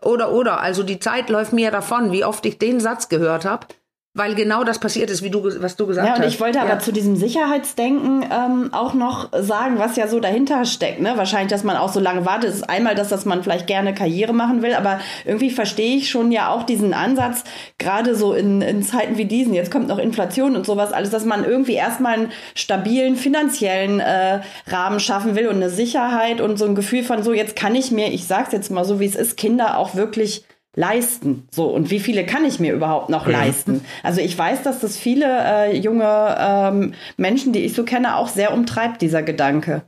[0.01, 0.61] oder oder.
[0.61, 3.67] Also die Zeit läuft mir davon, wie oft ich den Satz gehört habe.
[4.13, 6.17] Weil genau das passiert ist, wie du, was du gesagt hast.
[6.17, 6.65] Ja, und ich wollte ja.
[6.65, 10.99] aber zu diesem Sicherheitsdenken ähm, auch noch sagen, was ja so dahinter steckt.
[10.99, 11.13] Ne?
[11.15, 12.49] Wahrscheinlich, dass man auch so lange wartet.
[12.49, 16.33] ist einmal, dass, dass man vielleicht gerne Karriere machen will, aber irgendwie verstehe ich schon
[16.33, 17.45] ja auch diesen Ansatz,
[17.77, 21.23] gerade so in, in Zeiten wie diesen, jetzt kommt noch Inflation und sowas, alles, dass
[21.23, 26.65] man irgendwie erstmal einen stabilen finanziellen äh, Rahmen schaffen will und eine Sicherheit und so
[26.65, 29.15] ein Gefühl von so, jetzt kann ich mir, ich sag's jetzt mal so, wie es
[29.15, 30.43] ist, Kinder auch wirklich
[30.75, 31.47] leisten.
[31.51, 33.39] So, und wie viele kann ich mir überhaupt noch ja.
[33.39, 33.83] leisten?
[34.03, 38.29] Also ich weiß, dass das viele äh, junge ähm, Menschen, die ich so kenne, auch
[38.29, 39.83] sehr umtreibt, dieser Gedanke.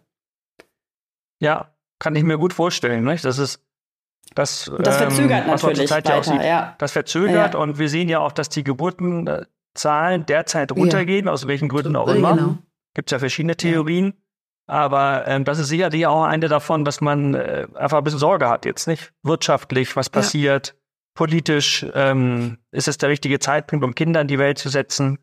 [1.39, 1.69] Ja,
[1.99, 3.03] kann ich mir gut vorstellen.
[3.03, 3.23] Nicht?
[3.23, 3.61] Das ist
[4.35, 6.75] das, das verzögert ähm, natürlich weiter, ja, ja.
[6.79, 7.59] Das verzögert ja.
[7.59, 12.35] und wir sehen ja auch, dass die Geburtenzahlen derzeit runtergehen, aus welchen Gründen auch immer.
[12.35, 12.57] Genau.
[12.95, 14.13] Gibt es ja verschiedene Theorien.
[14.65, 18.49] Aber ähm, das ist sicherlich auch eine davon, dass man äh, einfach ein bisschen Sorge
[18.49, 19.11] hat jetzt, nicht?
[19.23, 20.73] Wirtschaftlich, was passiert, ja.
[21.15, 25.19] politisch, ähm, ist es der richtige Zeitpunkt, um Kinder in die Welt zu setzen?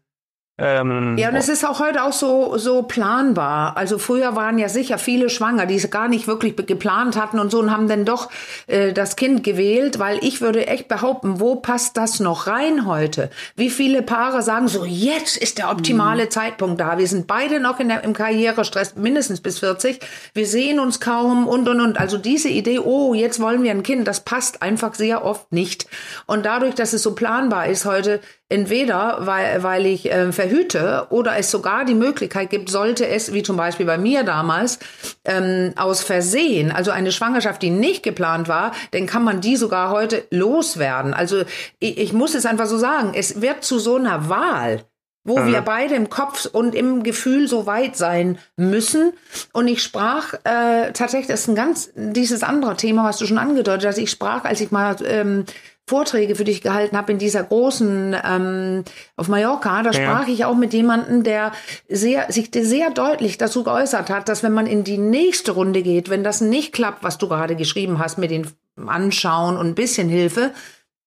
[0.63, 3.79] Ähm, ja, und es ist auch heute auch so, so planbar.
[3.79, 7.51] Also früher waren ja sicher viele schwanger, die es gar nicht wirklich geplant hatten und
[7.51, 8.29] so und haben dann doch
[8.67, 13.31] äh, das Kind gewählt, weil ich würde echt behaupten, wo passt das noch rein heute?
[13.57, 16.31] Wie viele Paare sagen so, jetzt ist der optimale mhm.
[16.31, 16.99] Zeitpunkt da.
[16.99, 20.01] Wir sind beide noch in der, im Karrierestress, mindestens bis 40.
[20.35, 21.99] Wir sehen uns kaum und, und, und.
[21.99, 25.87] Also diese Idee, oh, jetzt wollen wir ein Kind, das passt einfach sehr oft nicht.
[26.27, 28.21] Und dadurch, dass es so planbar ist heute,
[28.51, 33.43] entweder weil, weil ich äh, verhüte oder es sogar die Möglichkeit gibt, sollte es, wie
[33.43, 34.79] zum Beispiel bei mir damals,
[35.25, 39.91] ähm, aus Versehen, also eine Schwangerschaft, die nicht geplant war, dann kann man die sogar
[39.91, 41.15] heute loswerden.
[41.15, 41.43] Also
[41.79, 44.85] ich, ich muss es einfach so sagen, es wird zu so einer Wahl
[45.23, 45.49] wo mhm.
[45.49, 49.13] wir beide im Kopf und im Gefühl so weit sein müssen.
[49.53, 53.37] Und ich sprach äh, tatsächlich, das ist ein ganz dieses andere Thema, was du schon
[53.37, 53.99] angedeutet hast.
[53.99, 55.45] Ich sprach, als ich mal ähm,
[55.91, 58.85] Vorträge für dich gehalten habe in dieser großen ähm,
[59.17, 60.33] auf Mallorca, da sprach ja.
[60.33, 61.51] ich auch mit jemandem, der
[61.89, 66.09] sehr, sich sehr deutlich dazu geäußert hat, dass wenn man in die nächste Runde geht,
[66.09, 68.47] wenn das nicht klappt, was du gerade geschrieben hast mit den
[68.87, 70.53] Anschauen und ein bisschen Hilfe,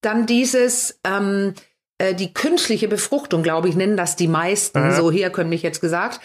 [0.02, 1.54] dann dieses ähm,
[1.98, 4.96] äh, die künstliche Befruchtung, glaube ich, nennen das die meisten, mhm.
[4.96, 6.20] so herkömmlich jetzt gesagt,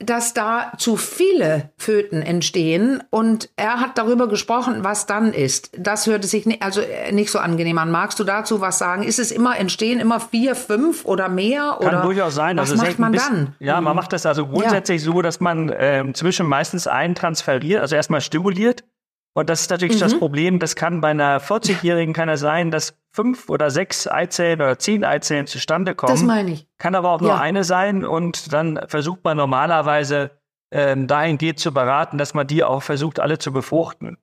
[0.00, 5.70] dass da zu viele Föten entstehen und er hat darüber gesprochen, was dann ist.
[5.78, 7.90] Das hörte sich nicht, also äh, nicht so angenehm an.
[7.90, 9.02] Magst du dazu was sagen?
[9.02, 11.76] Ist es immer entstehen immer vier, fünf oder mehr?
[11.80, 12.56] Kann oder durchaus sein.
[12.56, 13.54] Was also macht man bisschen, dann?
[13.58, 15.12] Ja, man macht das also grundsätzlich ja.
[15.12, 18.84] so, dass man äh, zwischen meistens einen transferiert, also erstmal stimuliert
[19.32, 20.00] und das ist natürlich mhm.
[20.00, 24.60] das Problem, das kann bei einer 40-Jährigen kann es sein, dass fünf oder sechs Eizellen
[24.60, 26.12] oder zehn Eizellen zustande kommen.
[26.12, 26.66] Das meine ich.
[26.78, 27.40] Kann aber auch nur ja.
[27.40, 30.32] eine sein und dann versucht man normalerweise
[30.72, 34.18] ähm, dahingehend zu beraten, dass man die auch versucht, alle zu befruchten.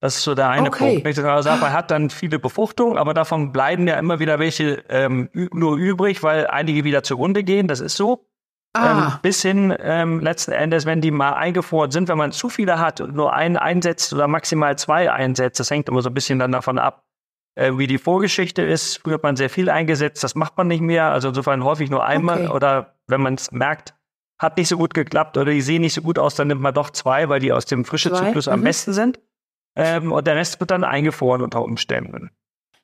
[0.00, 1.00] Das ist so der eine okay.
[1.02, 1.18] Punkt.
[1.18, 5.28] Ich also man hat dann viele Befruchtungen, aber davon bleiben ja immer wieder welche ähm,
[5.32, 7.66] nur übrig, weil einige wieder zugrunde gehen.
[7.66, 8.27] Das ist so.
[8.74, 9.12] Ah.
[9.14, 12.78] Ähm, bis hin ähm, letzten Endes, wenn die mal eingefroren sind, wenn man zu viele
[12.78, 16.38] hat und nur einen einsetzt oder maximal zwei einsetzt, das hängt immer so ein bisschen
[16.38, 17.04] dann davon ab,
[17.54, 18.98] äh, wie die Vorgeschichte ist.
[18.98, 21.10] Früher hat man sehr viel eingesetzt, das macht man nicht mehr.
[21.10, 22.54] Also insofern häufig nur einmal okay.
[22.54, 23.94] oder wenn man es merkt,
[24.38, 26.74] hat nicht so gut geklappt oder die sehen nicht so gut aus, dann nimmt man
[26.74, 28.52] doch zwei, weil die aus dem frischen Zyklus mhm.
[28.52, 29.18] am besten sind.
[29.76, 32.30] Ähm, und der Rest wird dann eingefroren unter Umständen.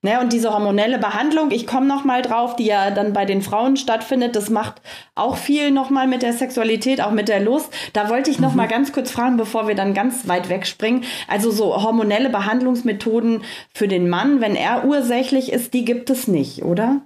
[0.04, 3.40] Ne, und diese hormonelle Behandlung, ich komme noch mal drauf, die ja dann bei den
[3.40, 4.82] Frauen stattfindet, das macht
[5.14, 7.74] auch viel noch mal mit der Sexualität, auch mit der Lust.
[7.94, 8.58] Da wollte ich noch mhm.
[8.58, 11.04] mal ganz kurz fragen, bevor wir dann ganz weit wegspringen.
[11.26, 16.64] Also so hormonelle Behandlungsmethoden für den Mann, wenn er ursächlich ist, die gibt es nicht,
[16.64, 17.00] oder?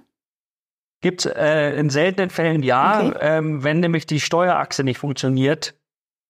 [0.99, 3.17] Gibt äh, in seltenen Fällen ja, okay.
[3.21, 5.73] ähm, wenn nämlich die Steuerachse nicht funktioniert,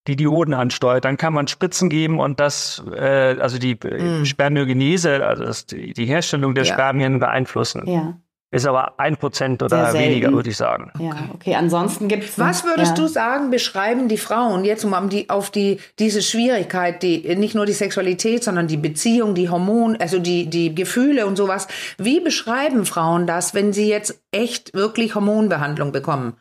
[0.09, 1.05] die Dioden ansteuert.
[1.05, 4.25] Dann kann man Spritzen geben und das, äh, also die mm.
[4.25, 6.73] Spermiogenese, also das, die, die Herstellung der ja.
[6.73, 7.83] Spermien beeinflussen.
[7.85, 8.15] Ja.
[8.51, 10.91] Ist aber ein Prozent oder weniger, würde ich sagen.
[10.97, 11.53] Ja, okay.
[11.53, 12.39] Ansonsten gibt es.
[12.39, 13.03] Was würdest ja.
[13.03, 17.67] du sagen, beschreiben die Frauen jetzt um die, auf die, diese Schwierigkeit, die, nicht nur
[17.67, 21.67] die Sexualität, sondern die Beziehung, die Hormone, also die, die Gefühle und sowas.
[21.99, 26.33] Wie beschreiben Frauen das, wenn sie jetzt echt wirklich Hormonbehandlung bekommen?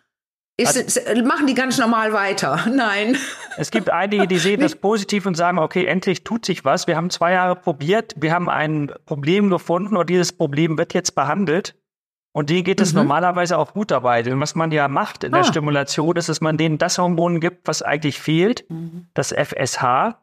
[0.60, 2.66] Ist, also, machen die ganz normal weiter?
[2.74, 3.16] Nein.
[3.56, 6.88] Es gibt einige, die sehen das positiv und sagen, okay, endlich tut sich was.
[6.88, 11.14] Wir haben zwei Jahre probiert, wir haben ein Problem gefunden und dieses Problem wird jetzt
[11.14, 11.76] behandelt.
[12.32, 13.00] Und denen geht es mhm.
[13.00, 14.22] normalerweise auch gut dabei.
[14.22, 15.38] Denn was man ja macht in ah.
[15.38, 19.06] der Stimulation, ist, dass man denen das Hormon gibt, was eigentlich fehlt, mhm.
[19.14, 20.18] das FSH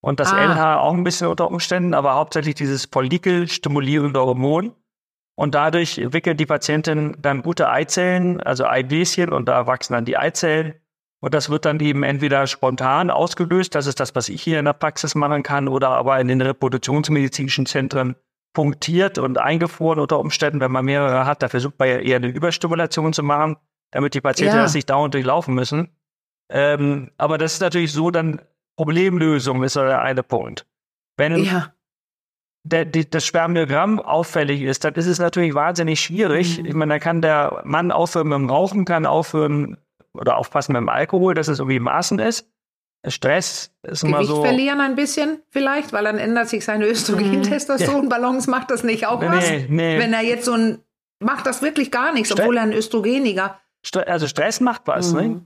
[0.00, 0.44] und das ah.
[0.44, 4.72] LH auch ein bisschen unter Umständen, aber hauptsächlich dieses Follikel-stimulierende Hormon.
[5.38, 10.16] Und dadurch entwickelt die Patientin dann gute Eizellen, also Eibläschen, und da wachsen dann die
[10.16, 10.74] Eizellen.
[11.20, 14.64] Und das wird dann eben entweder spontan ausgelöst, das ist das, was ich hier in
[14.64, 18.16] der Praxis machen kann, oder aber in den reproduktionsmedizinischen Zentren
[18.52, 21.40] punktiert und eingefroren unter Umständen, wenn man mehrere hat.
[21.40, 23.58] Da versucht man ja eher eine Überstimulation zu machen,
[23.92, 24.62] damit die Patienten Ja.
[24.62, 25.96] das nicht dauernd durchlaufen müssen.
[26.50, 28.40] Ähm, aber das ist natürlich so, dann
[28.76, 30.66] Problemlösung ist der eine Punkt.
[31.16, 31.72] Wenn Ja.
[32.68, 36.58] Der, die, das Spermiogramm auffällig ist, dann ist es natürlich wahnsinnig schwierig.
[36.60, 36.66] Mhm.
[36.66, 39.76] Ich meine, da kann der Mann aufhören mit dem Rauchen, kann aufhören
[40.14, 42.48] oder aufpassen mit dem Alkohol, dass es irgendwie in Maßen ist.
[43.06, 44.42] Stress ist immer Gewicht so.
[44.44, 49.28] verlieren ein bisschen vielleicht, weil dann ändert sich seine Östrogen-Testosteron-Balance, macht das nicht auch Nee,
[49.28, 49.48] was?
[49.50, 49.98] nee, nee.
[49.98, 50.78] Wenn er jetzt so ein,
[51.20, 53.58] macht das wirklich gar nichts, Stre- obwohl er ein Östrogeniger.
[54.06, 55.42] Also Stress macht was, ne?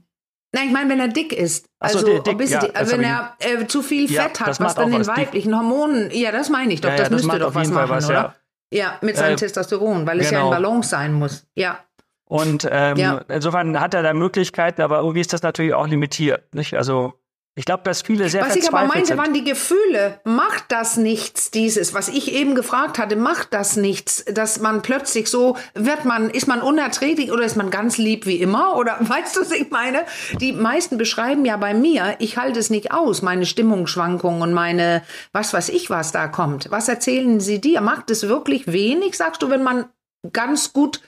[0.55, 3.35] Nein, ich meine, wenn er dick ist, so, also der dick, Obesity, ja, wenn er
[3.39, 5.17] äh, zu viel Ja, Fett hat, was dann den was, dick.
[5.17, 8.07] weiblichen Hormonen, ja, das meine ich doch, Ja, das das müsste doch was machen, was,
[8.07, 8.35] oder?
[8.71, 8.97] ja.
[9.01, 10.51] Mit seinem Äh, Testosteron, weil es ja in genau.
[10.51, 11.45] Balance sein muss.
[11.55, 11.79] Ja.
[12.25, 16.53] Und ähm, insofern hat er da Möglichkeiten, aber irgendwie ist das natürlich auch limitiert.
[16.53, 16.75] Nicht?
[16.75, 17.13] Also
[17.55, 19.17] ich glaube, dass viele sehr Was ich aber meinte, sind.
[19.17, 20.19] waren die Gefühle.
[20.23, 25.29] Macht das nichts, dieses, was ich eben gefragt hatte, macht das nichts, dass man plötzlich
[25.29, 28.75] so, wird man, ist man unerträglich oder ist man ganz lieb wie immer?
[28.75, 29.99] Oder weißt du, was ich meine?
[30.41, 35.03] Die meisten beschreiben ja bei mir, ich halte es nicht aus, meine Stimmungsschwankungen und meine,
[35.31, 36.71] was weiß ich, was da kommt.
[36.71, 37.81] Was erzählen sie dir?
[37.81, 39.85] Macht es wirklich wenig, sagst du, wenn man
[40.31, 41.01] ganz gut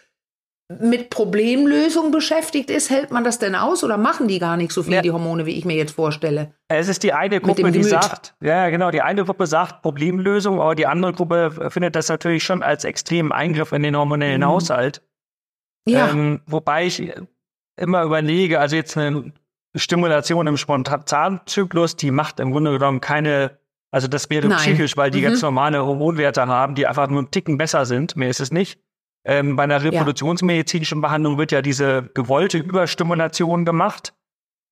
[0.81, 4.81] mit Problemlösung beschäftigt ist, hält man das denn aus oder machen die gar nicht so
[4.81, 5.01] viel, Ja.
[5.03, 6.53] die Hormone, wie ich mir jetzt vorstelle?
[6.69, 10.73] Es ist die eine Gruppe, die sagt, ja genau, die eine Gruppe sagt Problemlösung, aber
[10.73, 14.45] die andere Gruppe findet das natürlich schon als extremen Eingriff in den hormonellen Mhm.
[14.47, 15.03] Haushalt.
[15.87, 16.09] Ja.
[16.09, 17.13] Ähm, wobei ich
[17.79, 19.33] immer überlege, also jetzt eine
[19.75, 23.59] Stimulation im Spontanzyklus, die macht im Grunde genommen keine,
[23.91, 24.57] also das wäre Nein.
[24.57, 25.25] psychisch, weil die Mhm.
[25.25, 28.15] ganz normale Hormonwerte haben, die einfach nur einen Ticken besser sind.
[28.15, 28.79] Mehr ist es nicht.
[29.27, 34.13] Ähm, bei einer reproduktionsmedizinischen Behandlung wird ja diese gewollte Überstimulation gemacht.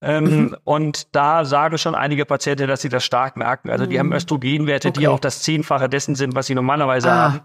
[0.01, 0.57] Ähm, Mhm.
[0.63, 3.69] Und da sagen schon einige Patienten, dass sie das stark merken.
[3.69, 5.05] Also die haben Östrogenwerte, die Mhm.
[5.07, 5.15] Okay.
[5.15, 7.15] auch das Zehnfache dessen sind, was sie normalerweise Ah.
[7.23, 7.41] haben.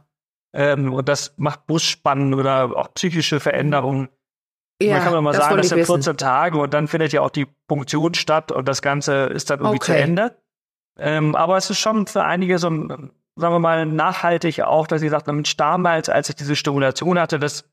[0.52, 4.08] Ähm, und das macht Brustspannen oder auch psychische Veränderungen.
[4.82, 6.02] man kann doch mal sagen, wollte das sind wissen.
[6.02, 9.58] 14 Tage und dann findet ja auch die Punktion statt und das Ganze ist dann
[9.60, 10.02] irgendwie zu Okay.
[10.02, 10.36] Ende.
[10.98, 15.01] Ähm, aber es ist schon für einige so, ein, sagen wir mal, nachhaltig auch, dass
[15.01, 17.64] sie sagt, Mensch, damals, als ich diese Stimulation hatte, das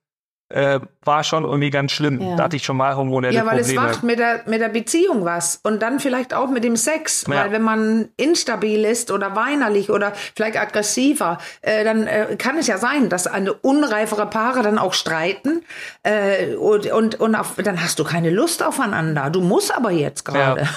[0.50, 2.22] äh, war schon irgendwie ganz schlimm.
[2.22, 2.36] Ja.
[2.36, 3.88] Da hatte ich schon mal hormonelle Ja, weil es Probleme.
[3.88, 5.60] macht mit der, mit der Beziehung was.
[5.64, 7.26] Und dann vielleicht auch mit dem Sex.
[7.28, 7.36] Ja.
[7.36, 12.68] Weil wenn man instabil ist oder weinerlich oder vielleicht aggressiver, äh, dann äh, kann es
[12.68, 15.64] ja sein, dass eine unreifere Paare dann auch streiten.
[16.04, 19.30] Äh, und und, und auf, dann hast du keine Lust aufeinander.
[19.32, 20.62] Du musst aber jetzt gerade.
[20.62, 20.68] Ja.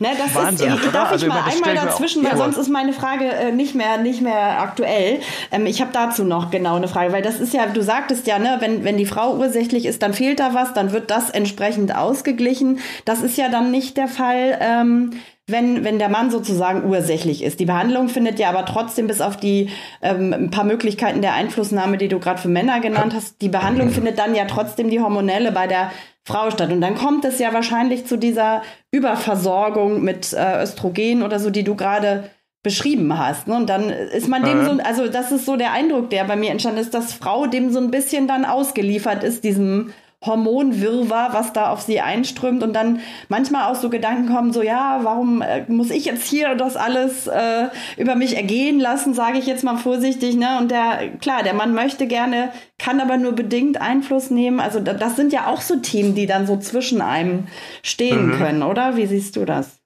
[0.00, 0.92] Ne, das Wahnsinn, ist, oder?
[0.92, 4.22] darf Also ich mal einmal dazwischen, weil sonst ist meine Frage äh, nicht mehr nicht
[4.22, 5.20] mehr aktuell.
[5.50, 8.38] Ähm, ich habe dazu noch genau eine Frage, weil das ist ja, du sagtest ja,
[8.38, 11.94] ne, wenn wenn die Frau ursächlich ist, dann fehlt da was, dann wird das entsprechend
[11.94, 12.80] ausgeglichen.
[13.04, 14.58] Das ist ja dann nicht der Fall.
[14.60, 15.12] Ähm,
[15.48, 17.58] wenn, wenn der Mann sozusagen ursächlich ist.
[17.58, 19.70] Die Behandlung findet ja aber trotzdem bis auf die
[20.02, 24.18] ähm, paar Möglichkeiten der Einflussnahme, die du gerade für Männer genannt hast, die Behandlung findet
[24.18, 25.90] dann ja trotzdem die hormonelle bei der
[26.24, 26.70] Frau statt.
[26.70, 31.64] Und dann kommt es ja wahrscheinlich zu dieser Überversorgung mit äh, Östrogen oder so, die
[31.64, 32.30] du gerade
[32.68, 33.48] beschrieben hast.
[33.48, 33.56] Ne?
[33.56, 36.50] Und dann ist man dem so, also das ist so der Eindruck, der bei mir
[36.50, 39.94] entstanden ist, dass Frau dem so ein bisschen dann ausgeliefert ist, diesem
[40.26, 44.98] Hormonwirrwarr, was da auf sie einströmt und dann manchmal auch so Gedanken kommen, so ja,
[45.02, 49.46] warum äh, muss ich jetzt hier das alles äh, über mich ergehen lassen, sage ich
[49.46, 50.58] jetzt mal vorsichtig, ne?
[50.58, 54.58] Und der, klar, der Mann möchte gerne, kann aber nur bedingt Einfluss nehmen.
[54.60, 57.46] Also da, das sind ja auch so Themen, die dann so zwischen einem
[57.82, 58.32] stehen Mhm.
[58.38, 58.96] können, oder?
[58.96, 59.77] Wie siehst du das?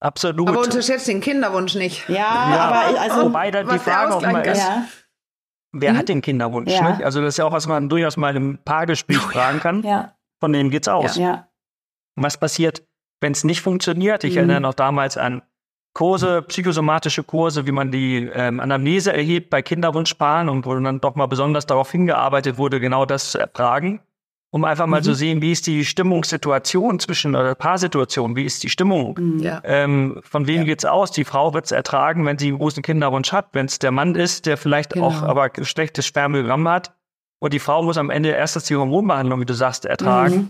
[0.00, 0.48] Absolut.
[0.48, 2.08] Aber unterschätzt den Kinderwunsch nicht.
[2.08, 4.84] Ja, Ja, aber also Wobei dann die Frage auch immer ist, ja,
[5.72, 5.98] wer Mhm.
[5.98, 6.70] hat den Kinderwunsch?
[6.72, 6.90] Ja.
[6.90, 7.02] Nicht?
[7.02, 9.82] Also das ist ja auch, was man durchaus mal im Paargespräch fragen kann.
[9.82, 11.16] ja, Von denen geht's aus.
[11.16, 11.48] ja.
[12.18, 12.82] Was passiert,
[13.20, 14.24] wenn es nicht funktioniert?
[14.24, 14.38] Ich Mhm.
[14.38, 15.42] erinnere noch damals an
[15.94, 21.14] Kurse, psychosomatische Kurse, wie man die ähm, Anamnese erhebt bei Kinderwunschpaaren und wo dann doch
[21.14, 24.00] mal besonders darauf hingearbeitet wurde, genau das zu erfragen,
[24.50, 25.04] um einfach mal Mhm.
[25.04, 29.14] zu sehen, wie ist die Stimmungssituation zwischen oder Paarsituation, wie ist die Stimmung?
[29.18, 29.38] Mhm.
[29.40, 29.60] Ja.
[29.64, 31.10] Ähm, von wem geht's aus?
[31.10, 33.48] Die Frau wird's ertragen, wenn sie einen großen Kinderwunsch hat.
[33.52, 35.06] Wenn es der Mann ist, der vielleicht Genau.
[35.08, 36.92] auch aber schlechtes Spermiogramm hat.
[37.38, 40.34] Und die Frau muss am Ende erstens die Hormonbehandlung, wie du sagst, ertragen.
[40.36, 40.48] Mhm.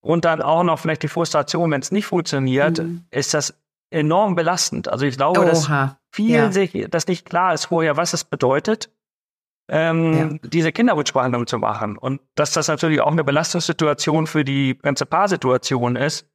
[0.00, 3.04] Und dann auch noch vielleicht die Frustration, wenn es nicht funktioniert, Mhm.
[3.10, 3.54] ist das
[3.90, 4.88] enorm belastend.
[4.88, 5.96] Also ich glaube, dass Oha.
[6.10, 6.52] vielen Ja.
[6.52, 8.90] sich das nicht klar ist vorher, was es bedeutet,
[9.68, 11.98] ähm, diese Kinderwunschbehandlung zu machen.
[11.98, 16.26] Und dass das natürlich auch eine Belastungssituation für die ganze Paarsituation ist.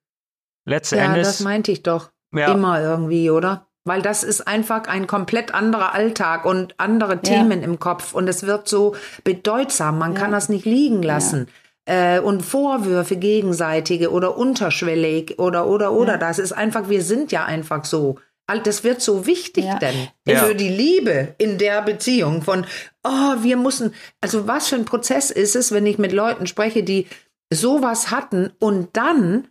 [0.65, 1.28] Letzten Ja, Endes.
[1.28, 2.12] das meinte ich doch.
[2.34, 3.67] ja, Immer irgendwie, oder?
[3.84, 7.17] Weil das ist einfach ein komplett anderer Alltag und andere Ja.
[7.20, 8.13] Themen im Kopf.
[8.13, 9.98] Und es wird so bedeutsam.
[9.98, 11.48] Man kann das nicht liegen lassen.
[11.86, 16.13] Äh, und Vorwürfe gegenseitige oder unterschwellig oder, oder, oder.
[16.13, 16.17] Ja.
[16.20, 18.20] Das ist einfach, wir sind ja einfach so.
[18.60, 19.80] Das wird so wichtig Ja.
[19.80, 20.44] denn Ja.
[20.46, 22.66] für die Liebe in der Beziehung von,
[23.04, 26.84] oh, wir müssen, also was für ein Prozess ist es, wenn ich mit Leuten spreche,
[26.84, 27.08] die
[27.54, 29.48] sowas hatten und dann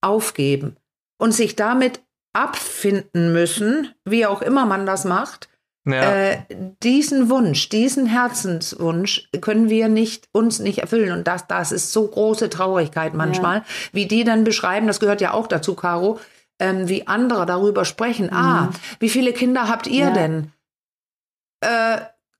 [0.00, 0.76] aufgeben
[1.18, 2.00] und sich damit
[2.34, 5.48] abfinden müssen, wie auch immer man das macht,
[5.84, 6.12] Ja.
[6.14, 6.38] äh,
[6.82, 12.06] diesen Wunsch, diesen Herzenswunsch können wir nicht uns nicht erfüllen und das das ist so
[12.06, 16.20] große Traurigkeit manchmal, wie die dann beschreiben, das gehört ja auch dazu, Caro,
[16.62, 18.32] ähm, wie andere darüber sprechen.
[18.32, 18.70] Ah,
[19.00, 20.14] wie viele Kinder habt ihr Mhm.
[20.16, 20.20] Ja.
[20.22, 20.52] denn?
[21.64, 21.96] Äh,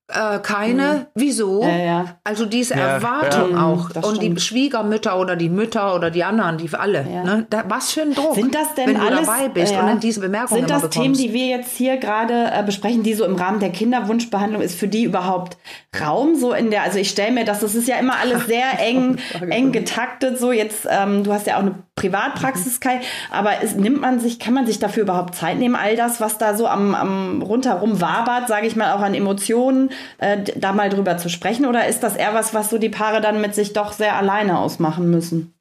[0.09, 1.07] äh, keine.
[1.15, 1.63] Wieso?
[1.63, 2.05] Ja, ja.
[2.25, 3.65] Also diese Ja, Erwartung ja.
[3.65, 3.89] auch.
[3.91, 4.41] Das Und die stimmt.
[4.43, 7.07] Schwiegermütter oder die Mütter oder die anderen, die für alle.
[7.11, 7.23] Ja.
[7.23, 7.47] Ne?
[7.49, 8.35] Da, was für ein Druck.
[8.35, 9.81] Sind das denn wenn du alles, dabei bist ja.
[9.81, 13.15] und dann diese Bemerkungen Sind das Themen, die wir jetzt hier gerade äh, besprechen, die
[13.15, 15.57] so im Rahmen der Kinderwunschbehandlung ist für die überhaupt
[15.99, 16.83] Raum so in der?
[16.83, 19.17] Also ich stelle mir das, das ist ja immer alles sehr eng,
[19.49, 20.39] eng getaktet.
[20.39, 23.01] So jetzt, ähm, du hast ja auch eine Privatpraxis, Kai,
[23.31, 26.39] aber ist, nimmt man sich, kann man sich dafür überhaupt Zeit nehmen, all das, was
[26.39, 30.89] da so am, am rundherum wabert, sage ich mal, auch an Emotionen, äh, da mal
[30.89, 31.67] drüber zu sprechen?
[31.67, 34.59] Oder ist das eher was, was so die Paare dann mit sich doch sehr alleine
[34.59, 35.55] ausmachen müssen?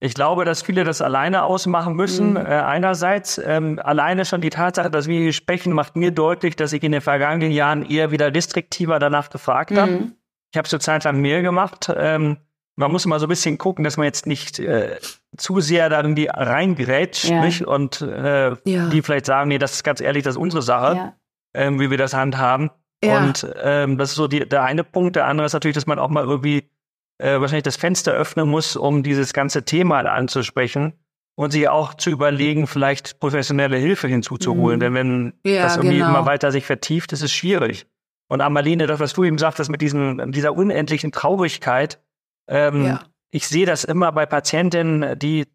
[0.00, 2.32] Ich glaube, dass viele das alleine ausmachen müssen.
[2.32, 2.36] Mhm.
[2.36, 6.72] Äh, einerseits ähm, alleine schon die Tatsache, dass wir hier sprechen, macht mir deutlich, dass
[6.72, 9.92] ich in den vergangenen Jahren eher wieder restriktiver danach gefragt habe.
[9.92, 10.12] Mhm.
[10.52, 11.90] Ich habe zur Zeit lang mehr gemacht.
[11.96, 12.36] Ähm,
[12.76, 14.98] man muss mal so ein bisschen gucken, dass man jetzt nicht äh,
[15.36, 17.44] zu sehr da die reingrätscht Ja.
[17.44, 17.62] nicht?
[17.66, 18.88] und äh, Ja.
[18.88, 21.14] die vielleicht sagen, nee, das ist ganz ehrlich, das ist unsere Sache, Ja.
[21.54, 22.70] ähm, wie wir das handhaben.
[23.04, 25.16] Und ähm, das ist so die, der eine Punkt.
[25.16, 26.70] Der andere ist natürlich, dass man auch mal irgendwie
[27.18, 30.94] äh, wahrscheinlich das Fenster öffnen muss, um dieses ganze Thema anzusprechen
[31.36, 34.78] und sich auch zu überlegen, vielleicht professionelle Hilfe hinzuzuholen.
[34.78, 34.80] Mhm.
[34.80, 36.08] Denn wenn das irgendwie genau.
[36.10, 37.86] immer weiter sich vertieft, ist es schwierig.
[38.28, 42.00] Und Amalene, das, was du eben sagtest, mit diesem, dieser unendlichen Traurigkeit,
[42.48, 43.00] ähm, Ja.
[43.30, 45.46] ich sehe das immer bei Patientinnen, die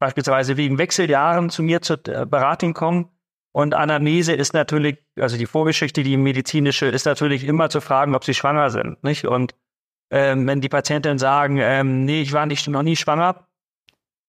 [0.00, 3.08] beispielsweise wegen Wechseljahren zu mir zur äh, Beratung kommen.
[3.52, 8.24] Und Anamnese ist natürlich, also die Vorgeschichte, die medizinische, ist natürlich immer zu fragen, ob
[8.24, 9.02] sie schwanger sind.
[9.02, 9.24] Nicht?
[9.26, 9.54] Und
[10.10, 13.46] ähm, wenn die Patientinnen sagen, ähm, nee, ich war nicht, noch nie schwanger,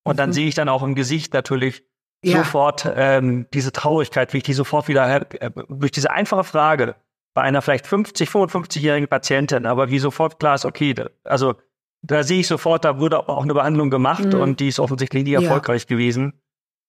[0.03, 0.33] und dann Mhm.
[0.33, 1.83] sehe ich dann auch im Gesicht natürlich
[2.23, 2.37] Ja.
[2.39, 6.95] sofort ähm, diese Traurigkeit, wie ich die sofort wieder äh, durch diese einfache Frage
[7.35, 11.55] bei einer vielleicht 50, 55-jährigen Patientin, aber wie sofort klar ist, okay, also
[12.01, 14.39] da sehe ich sofort, da wurde auch eine Behandlung gemacht Mhm.
[14.39, 15.41] und die ist offensichtlich nie Ja.
[15.41, 16.41] erfolgreich gewesen.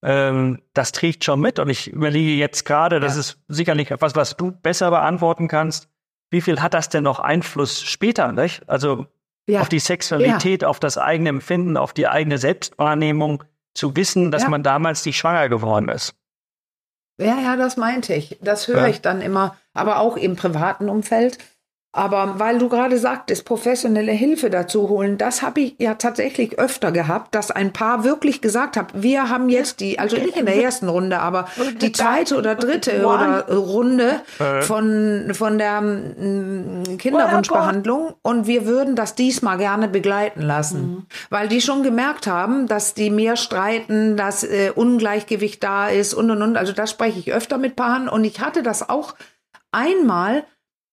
[0.02, 3.20] Ähm, das trägt schon mit und ich überlege jetzt gerade, das Ja.
[3.20, 5.88] ist sicherlich etwas, was du besser beantworten kannst.
[6.30, 8.66] Wie viel hat das denn noch Einfluss später, nicht?
[8.68, 9.06] Also
[9.46, 9.60] Ja.
[9.60, 13.44] auf die Sexualität, auf das eigene Empfinden, auf die eigene Selbstwahrnehmung,
[13.74, 16.14] zu wissen, dass man damals nicht schwanger geworden ist.
[17.20, 18.38] Ja, ja, das meinte ich.
[18.42, 21.38] Das höre ich dann immer, aber auch im privaten Umfeld.
[21.92, 26.92] Aber weil du gerade sagtest, professionelle Hilfe dazu holen, das habe ich ja tatsächlich öfter
[26.92, 30.54] gehabt, dass ein Paar wirklich gesagt hat, wir haben jetzt die, also nicht in der
[30.62, 31.48] ersten Runde, aber
[31.80, 34.62] die zweite oder dritte oder Runde Äh.
[34.62, 38.14] von, von der mm, Kinderwunschbehandlung.
[38.22, 43.10] Und wir würden das diesmal gerne begleiten lassen, weil die schon gemerkt haben, dass die
[43.10, 46.56] mehr streiten, dass äh, Ungleichgewicht da ist und und und.
[46.56, 48.08] Also da spreche ich öfter mit Paaren.
[48.08, 49.14] Und ich hatte das auch
[49.72, 50.44] einmal,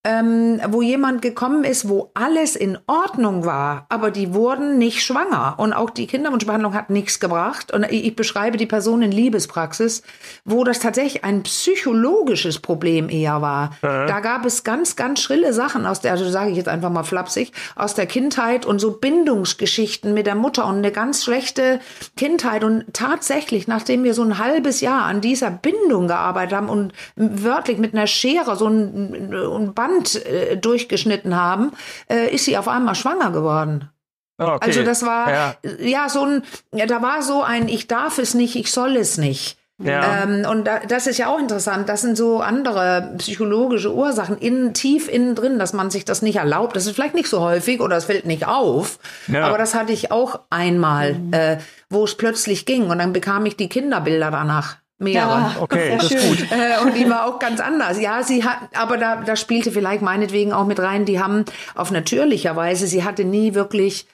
[0.08, 5.56] ähm, wo jemand gekommen ist, wo alles in Ordnung war, aber die wurden nicht schwanger
[5.58, 7.74] und auch die Kinderwunschbehandlung hat nichts gebracht.
[7.74, 10.04] Und ich beschreibe die Person in Liebespraxis,
[10.46, 13.72] wo das tatsächlich ein psychologisches Problem eher war.
[13.82, 17.04] Da gab es ganz, ganz schrille Sachen aus der, also sage ich jetzt einfach mal
[17.04, 21.82] flapsig, aus der Kindheit und so Bindungsgeschichten mit der Mutter und eine ganz schlechte
[22.16, 22.64] Kindheit.
[22.64, 27.78] Und tatsächlich, nachdem wir so ein halbes Jahr an dieser Bindung gearbeitet haben und wörtlich
[27.78, 31.72] mit einer Schere so ein, ein Band äh, durchgeschnitten haben,
[32.10, 33.90] äh, ist sie auf einmal schwanger geworden.
[34.40, 34.58] Okay.
[34.62, 35.56] Also das war Ja.
[35.80, 39.18] ja, so ein, ja, da war so ein, ich darf es nicht, ich soll es
[39.18, 39.58] nicht.
[39.80, 40.24] Ja.
[40.24, 41.88] Ähm, und da, das ist ja auch interessant.
[41.88, 46.38] Das sind so andere psychologische Ursachen innen, tief innen drin, dass man sich das nicht
[46.38, 46.76] erlaubt.
[46.76, 48.98] Das ist vielleicht nicht so häufig oder es fällt nicht auf.
[49.28, 49.46] Ja.
[49.46, 51.58] Aber das hatte ich auch einmal, äh,
[51.90, 52.90] wo es plötzlich ging.
[52.90, 54.78] Und dann bekam ich die Kinderbilder danach.
[55.00, 55.30] Mehrere.
[55.30, 56.52] Ja, Okay, das ist gut.
[56.52, 58.00] Äh, und die war auch ganz anders.
[58.00, 61.92] Ja, sie hat, aber da, da spielte vielleicht meinetwegen auch mit rein, die haben auf
[61.92, 64.08] natürlicher Weise, sie hatte nie wirklich,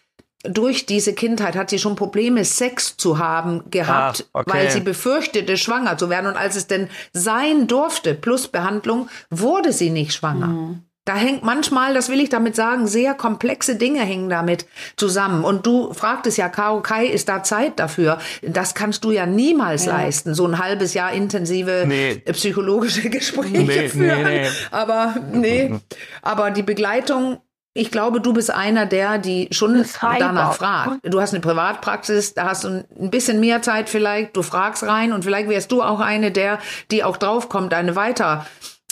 [0.44, 4.52] durch diese Kindheit hat sie schon Probleme, Sex zu haben gehabt, Ah, okay.
[4.54, 6.28] weil sie befürchtete, schwanger zu werden.
[6.28, 10.48] Und als es denn sein durfte, plus Behandlung, wurde sie nicht schwanger.
[10.48, 10.82] Mhm.
[11.06, 15.44] Da hängt manchmal, das will ich damit sagen, sehr komplexe Dinge hängen damit zusammen.
[15.44, 18.20] Und du fragtest ja, Caro Kai, ist da Zeit dafür?
[18.42, 22.16] Das kannst du ja niemals leisten, so ein halbes Jahr intensive Nee.
[22.32, 24.24] psychologische Gespräche Nee, führen.
[24.24, 24.48] nee.
[24.72, 25.74] Aber nee,
[26.22, 27.40] aber die Begleitung
[27.76, 29.84] Ich glaube, du bist einer der, die schon
[30.20, 31.00] danach fragt.
[31.04, 35.12] Du hast eine Privatpraxis, da hast du ein bisschen mehr Zeit vielleicht, du fragst rein
[35.12, 36.60] und vielleicht wärst du auch eine der,
[36.92, 38.46] die auch draufkommt, eine weiter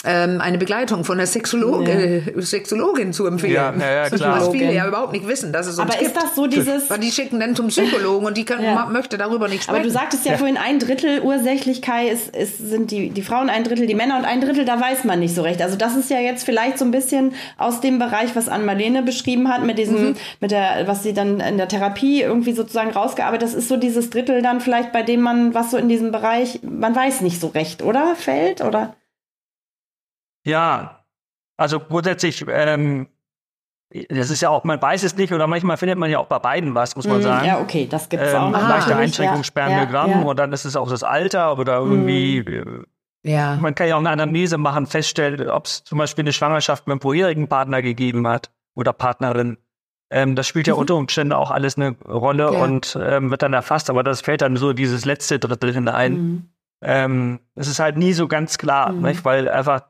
[0.04, 1.94] eine Begleitung von der Sexolog ja.
[1.94, 3.54] äh, Sexologin zu empfehlen.
[3.54, 4.40] Ja, ja, ja klar.
[4.40, 6.90] Was viele ja überhaupt nicht wissen, dass es uns Aber ist das so dieses...
[6.90, 8.86] Weil die schicken dann zum Psychologen und die kann, ja.
[8.86, 9.76] möchte darüber nicht sprechen.
[9.76, 10.38] Aber du sagtest ja, ja.
[10.38, 14.24] vorhin, ein Drittel Ursächlichkeit ist, ist, sind die, die Frauen, ein Drittel die Männer und
[14.24, 15.62] ein Drittel, da weiß man nicht so recht.
[15.62, 19.48] Also das ist ja jetzt vielleicht so ein bisschen aus dem Bereich, was Ann-Marlene beschrieben
[19.48, 20.14] hat, mit diesem, mhm.
[20.40, 24.10] mit der, was sie dann in der Therapie irgendwie sozusagen rausgearbeitet, das ist so dieses
[24.10, 27.48] Drittel dann vielleicht, bei dem man, was so in diesem Bereich, man weiß nicht so
[27.48, 28.14] recht, oder?
[28.16, 28.94] Fällt, oder?
[30.44, 31.04] Ja,
[31.56, 33.08] also grundsätzlich, ähm,
[34.08, 36.38] das ist ja auch, man weiß es nicht oder manchmal findet man ja auch bei
[36.38, 37.46] beiden was, muss man mm, sagen.
[37.46, 38.52] Ja, okay, das gibt es ähm, auch.
[38.52, 40.24] Leichte Einschränkung, ja, Spermiogramm ja, ja.
[40.24, 42.42] und dann ist es auch das Alter oder irgendwie.
[42.42, 42.86] Mm.
[43.24, 43.56] Ja.
[43.60, 46.92] Man kann ja auch eine Anamnese machen, feststellen, ob es zum Beispiel eine Schwangerschaft mit
[46.92, 49.58] einem vorherigen Partner gegeben hat oder Partnerin.
[50.10, 50.80] Ähm, das spielt ja mhm.
[50.80, 54.56] unter Umständen auch alles eine Rolle und ähm, wird dann erfasst, aber das fällt dann
[54.56, 56.12] so dieses letzte Drittel hinein.
[56.12, 56.48] Mhm.
[56.82, 59.24] Ähm, es ist halt nie so ganz klar, mhm.
[59.24, 59.82] weil einfach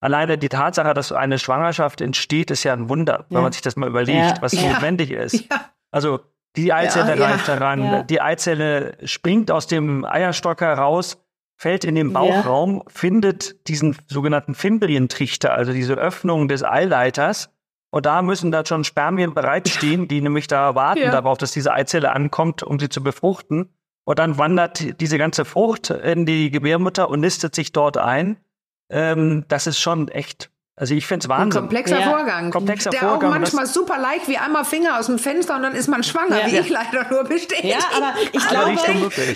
[0.00, 3.36] Alleine die Tatsache, dass eine Schwangerschaft entsteht, ist ja ein Wunder, ja.
[3.36, 4.42] wenn man sich das mal überlegt, ja.
[4.42, 4.72] was ja.
[4.72, 5.44] notwendig ist.
[5.92, 6.20] Also
[6.56, 11.18] die Eizelle reift daran, die Eizelle springt aus dem Eierstock heraus,
[11.56, 17.50] fällt in den Bauchraum, findet diesen sogenannten Fimbrientrichter, also diese Öffnung des Eileiters.
[17.90, 22.12] Und da müssen da schon Spermien bereitstehen, die nämlich da warten darauf, dass diese Eizelle
[22.12, 23.74] ankommt, um sie zu befruchten.
[24.04, 28.36] Und dann wandert diese ganze Frucht in die Gebärmutter und nistet sich dort ein
[28.90, 31.58] ähm, das ist schon echt also ich finde es Wahnsinn.
[31.58, 32.08] Ein komplexer ja.
[32.08, 32.50] Vorgang.
[32.50, 33.30] Komplexer der Vorgang.
[33.30, 36.40] auch manchmal super leicht, wie einmal Finger aus dem Fenster und dann ist man schwanger,
[36.40, 36.46] ja.
[36.46, 37.64] wie ich leider nur bestätigt.
[37.64, 38.76] Ja, aber ich glaube,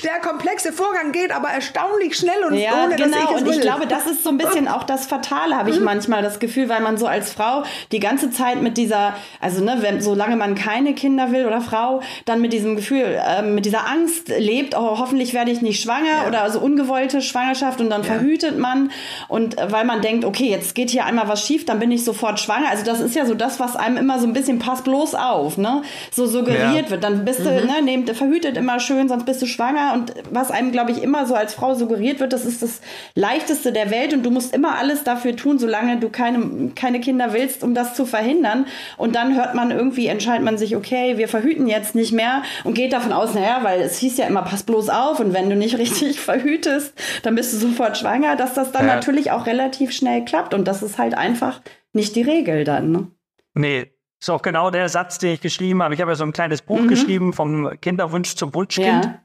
[0.02, 3.10] der komplexe Vorgang geht aber erstaunlich schnell und ja, ohne, genau.
[3.10, 5.68] dass ich es Und ich glaube, das ist so ein bisschen auch das Fatale, habe
[5.68, 5.84] ich mhm.
[5.84, 9.76] manchmal das Gefühl, weil man so als Frau die ganze Zeit mit dieser, also ne,
[9.80, 13.86] wenn, solange man keine Kinder will oder Frau, dann mit diesem Gefühl, äh, mit dieser
[13.86, 16.26] Angst lebt, oh, hoffentlich werde ich nicht schwanger ja.
[16.26, 18.90] oder also ungewollte Schwangerschaft und dann verhütet man
[19.28, 21.90] und äh, weil man denkt, okay, jetzt geht hier einmal was was schief, dann bin
[21.90, 22.68] ich sofort schwanger.
[22.70, 25.58] Also das ist ja so das, was einem immer so ein bisschen pass bloß auf,
[25.58, 25.82] ne?
[26.12, 26.90] So suggeriert ja.
[26.90, 27.02] wird.
[27.02, 27.66] Dann bist du, mhm.
[27.66, 29.92] ne, nehmt, verhütet immer schön, sonst bist du schwanger.
[29.94, 32.80] Und was einem, glaube ich, immer so als Frau suggeriert wird, das ist das
[33.16, 37.32] leichteste der Welt und du musst immer alles dafür tun, solange du keine, keine Kinder
[37.32, 38.66] willst, um das zu verhindern.
[38.96, 42.74] Und dann hört man irgendwie, entscheidet man sich, okay, wir verhüten jetzt nicht mehr und
[42.74, 45.56] geht davon aus, naja, weil es hieß ja immer, pass bloß auf und wenn du
[45.56, 48.94] nicht richtig verhütest, dann bist du sofort schwanger, dass das dann ja.
[48.94, 50.54] natürlich auch relativ schnell klappt.
[50.54, 51.60] Und das ist halt einfach
[51.92, 52.92] nicht die Regel dann.
[52.92, 53.10] Ne?
[53.54, 55.94] Nee, ist auch genau der Satz, den ich geschrieben habe.
[55.94, 56.88] Ich habe ja so ein kleines Buch mhm.
[56.88, 59.04] geschrieben, vom Kinderwunsch zum Wunschkind.
[59.04, 59.20] Ja.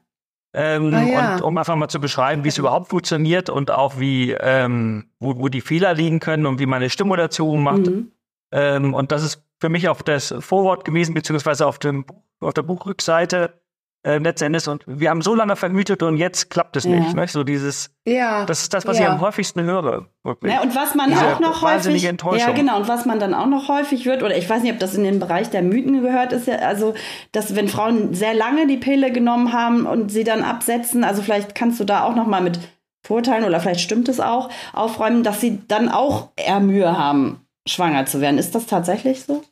[0.52, 1.34] Ähm, ah, ja.
[1.34, 5.38] und um einfach mal zu beschreiben, wie es überhaupt funktioniert und auch wie, ähm, wo,
[5.38, 7.86] wo die Fehler liegen können und wie man eine Stimulation macht.
[7.86, 8.10] Mhm.
[8.52, 12.04] Ähm, und das ist für mich auf das Vorwort gewesen, beziehungsweise auf, dem,
[12.40, 13.59] auf der Buchrückseite
[14.02, 14.66] äh, letzten Endes.
[14.68, 16.90] Und wir haben so lange vermütet und jetzt klappt es ja.
[16.90, 17.14] nicht.
[17.14, 17.28] Ne?
[17.28, 18.46] So dieses, ja.
[18.46, 19.04] das ist das, was ja.
[19.04, 20.06] ich am häufigsten höre.
[20.22, 20.52] Wirklich.
[20.52, 23.46] Ja, und was man Diese auch noch häufig, ja genau, und was man dann auch
[23.46, 26.32] noch häufig hört, oder ich weiß nicht, ob das in den Bereich der Mythen gehört,
[26.32, 26.94] ist ja, also,
[27.32, 31.54] dass wenn Frauen sehr lange die Pille genommen haben und sie dann absetzen, also vielleicht
[31.54, 32.58] kannst du da auch noch mal mit
[33.06, 38.06] Vorurteilen oder vielleicht stimmt es auch, aufräumen, dass sie dann auch eher Mühe haben, schwanger
[38.06, 38.38] zu werden.
[38.38, 39.42] Ist das tatsächlich so?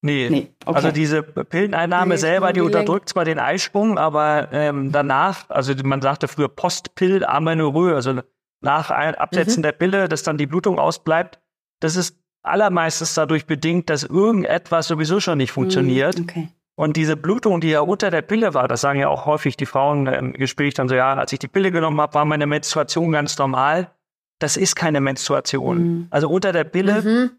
[0.00, 0.76] Nee, nee okay.
[0.76, 6.00] also diese Pilleneinnahme nee, selber, die unterdrückt zwar den Eisprung, aber ähm, danach, also man
[6.00, 8.20] sagte früher Postpill Amenorrhoe, also
[8.60, 9.62] nach Absetzen mhm.
[9.62, 11.40] der Pille, dass dann die Blutung ausbleibt,
[11.80, 16.18] das ist allermeistens dadurch bedingt, dass irgendetwas sowieso schon nicht funktioniert.
[16.18, 16.48] Mhm, okay.
[16.76, 19.66] Und diese Blutung, die ja unter der Pille war, das sagen ja auch häufig die
[19.66, 23.10] Frauen im Gespräch dann so, ja, als ich die Pille genommen habe, war meine Menstruation
[23.10, 23.90] ganz normal.
[24.38, 25.78] Das ist keine Menstruation.
[25.78, 26.06] Mhm.
[26.10, 27.30] Also unter der Pille mhm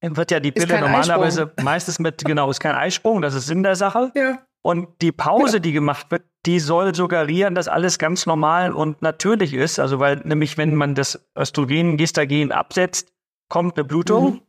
[0.00, 1.64] wird ja die Pille normalerweise Eisprung.
[1.64, 4.12] meistens mit, genau, ist kein Eisprung, das ist Sinn der Sache.
[4.14, 4.38] Ja.
[4.62, 5.60] Und die Pause, ja.
[5.60, 9.78] die gemacht wird, die soll suggerieren, dass alles ganz normal und natürlich ist.
[9.78, 13.12] Also, weil nämlich, wenn man das Östrogen, Gestagen absetzt,
[13.48, 14.32] kommt eine Blutung.
[14.32, 14.40] Mhm.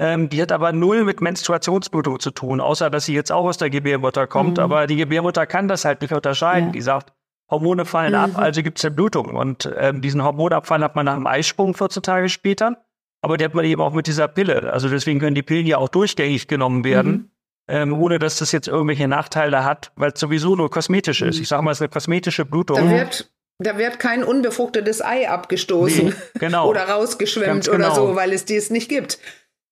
[0.00, 3.58] Ähm, die hat aber null mit Menstruationsblutung zu tun, außer dass sie jetzt auch aus
[3.58, 4.58] der Gebärmutter kommt.
[4.58, 4.62] Mhm.
[4.62, 6.68] Aber die Gebärmutter kann das halt nicht unterscheiden.
[6.68, 6.72] Ja.
[6.72, 7.12] Die sagt,
[7.50, 8.18] Hormone fallen mhm.
[8.18, 9.34] ab, also gibt es eine Blutung.
[9.34, 12.84] Und ähm, diesen Hormonabfall hat man nach dem Eisprung 14 Tage später.
[13.20, 14.72] Aber die hat man eben auch mit dieser Pille.
[14.72, 17.30] Also deswegen können die Pillen ja auch durchgängig genommen werden, mhm.
[17.68, 21.28] ähm, ohne dass das jetzt irgendwelche Nachteile hat, weil es sowieso nur kosmetisch mhm.
[21.28, 21.40] ist.
[21.40, 22.76] Ich sage mal, es ist eine kosmetische Blutung.
[22.76, 26.68] Da wird, da wird kein unbefruchtetes Ei abgestoßen nee, genau.
[26.70, 27.76] oder rausgeschwemmt genau.
[27.76, 29.18] oder so, weil es dies nicht gibt.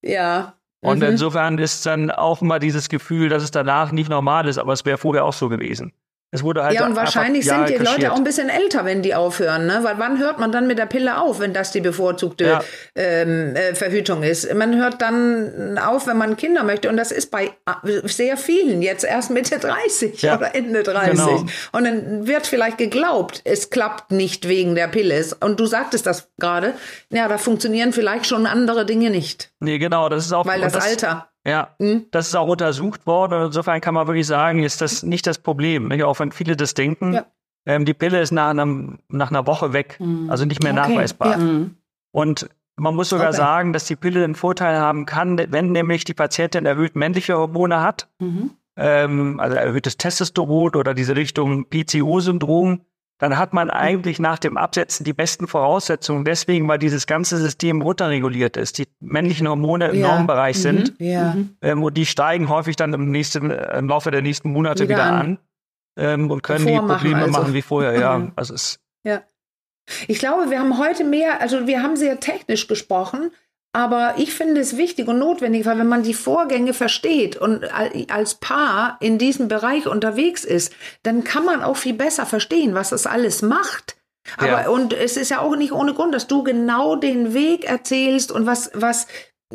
[0.02, 0.54] Ja.
[0.80, 1.10] Und mhm.
[1.10, 4.84] insofern ist dann auch immer dieses Gefühl, dass es danach nicht normal ist, aber es
[4.84, 5.92] wäre vorher auch so gewesen.
[6.32, 7.98] Es wurde halt ja, und wahrscheinlich sind die kaschiert.
[8.02, 9.78] Leute auch ein bisschen älter, wenn die aufhören, ne?
[9.82, 12.60] Weil wann hört man dann mit der Pille auf, wenn das die bevorzugte Ja.
[12.96, 14.52] ähm, äh, Verhütung ist?
[14.54, 16.88] Man hört dann auf, wenn man Kinder möchte.
[16.88, 17.46] Und das ist bei
[17.84, 20.36] äh, sehr vielen jetzt erst Mitte 30 Ja.
[20.36, 21.12] oder Ende 30.
[21.16, 21.44] Genau.
[21.72, 25.24] Und dann wird vielleicht geglaubt, es klappt nicht wegen der Pille.
[25.40, 26.74] Und du sagtest das gerade.
[27.10, 29.52] Ja, da funktionieren vielleicht schon andere Dinge nicht.
[29.60, 31.28] Nee, genau, das ist auch Weil und das, Alter.
[31.46, 32.06] Ja, Hm?
[32.10, 33.46] das ist auch untersucht worden.
[33.46, 35.88] Insofern kann man wirklich sagen, ist das nicht das Problem.
[35.88, 36.02] Nicht?
[36.02, 37.12] Auch wenn viele das denken.
[37.14, 37.26] Ja.
[37.66, 40.88] Ähm, die Pille ist nach, einem, nach einer Woche weg, also nicht mehr Okay.
[40.94, 41.30] nachweisbar.
[41.32, 41.36] Ja.
[41.38, 41.76] Mhm.
[42.12, 43.36] Und man muss sogar Okay.
[43.36, 47.80] sagen, dass die Pille einen Vorteil haben kann, wenn nämlich die Patientin erhöht männliche Hormone
[47.80, 48.50] hat, Mhm.
[48.76, 52.80] ähm, also erhöhtes Testosteron oder diese Richtung PCO-Syndrom,
[53.18, 56.24] dann hat man eigentlich nach dem Absetzen die besten Voraussetzungen.
[56.24, 60.14] Deswegen, weil dieses ganze System runterreguliert ist, die männlichen Hormone im Ja.
[60.16, 60.94] Normbereich sind.
[60.98, 61.34] Ja.
[61.62, 64.96] Ähm, und die steigen häufig dann im, nächsten, äh, im Laufe der nächsten Monate Wieder
[64.96, 65.14] wieder, an.
[65.20, 65.38] an,
[65.98, 67.30] ähm, und können die Probleme also.
[67.30, 67.98] machen wie vorher.
[67.98, 68.32] Ja, Mhm.
[68.36, 69.22] also es Ja.
[70.08, 73.30] Ich glaube, wir haben heute mehr, also wir haben sehr technisch gesprochen,
[73.76, 77.92] aber ich finde es wichtig und notwendig, weil wenn man die Vorgänge versteht und al-
[78.08, 80.72] als Paar in diesem Bereich unterwegs ist,
[81.02, 83.96] dann kann man auch viel besser verstehen, was das alles macht.
[84.38, 84.68] Aber Ja.
[84.70, 88.46] und es ist ja auch nicht ohne Grund, dass du genau den Weg erzählst und
[88.46, 89.06] was was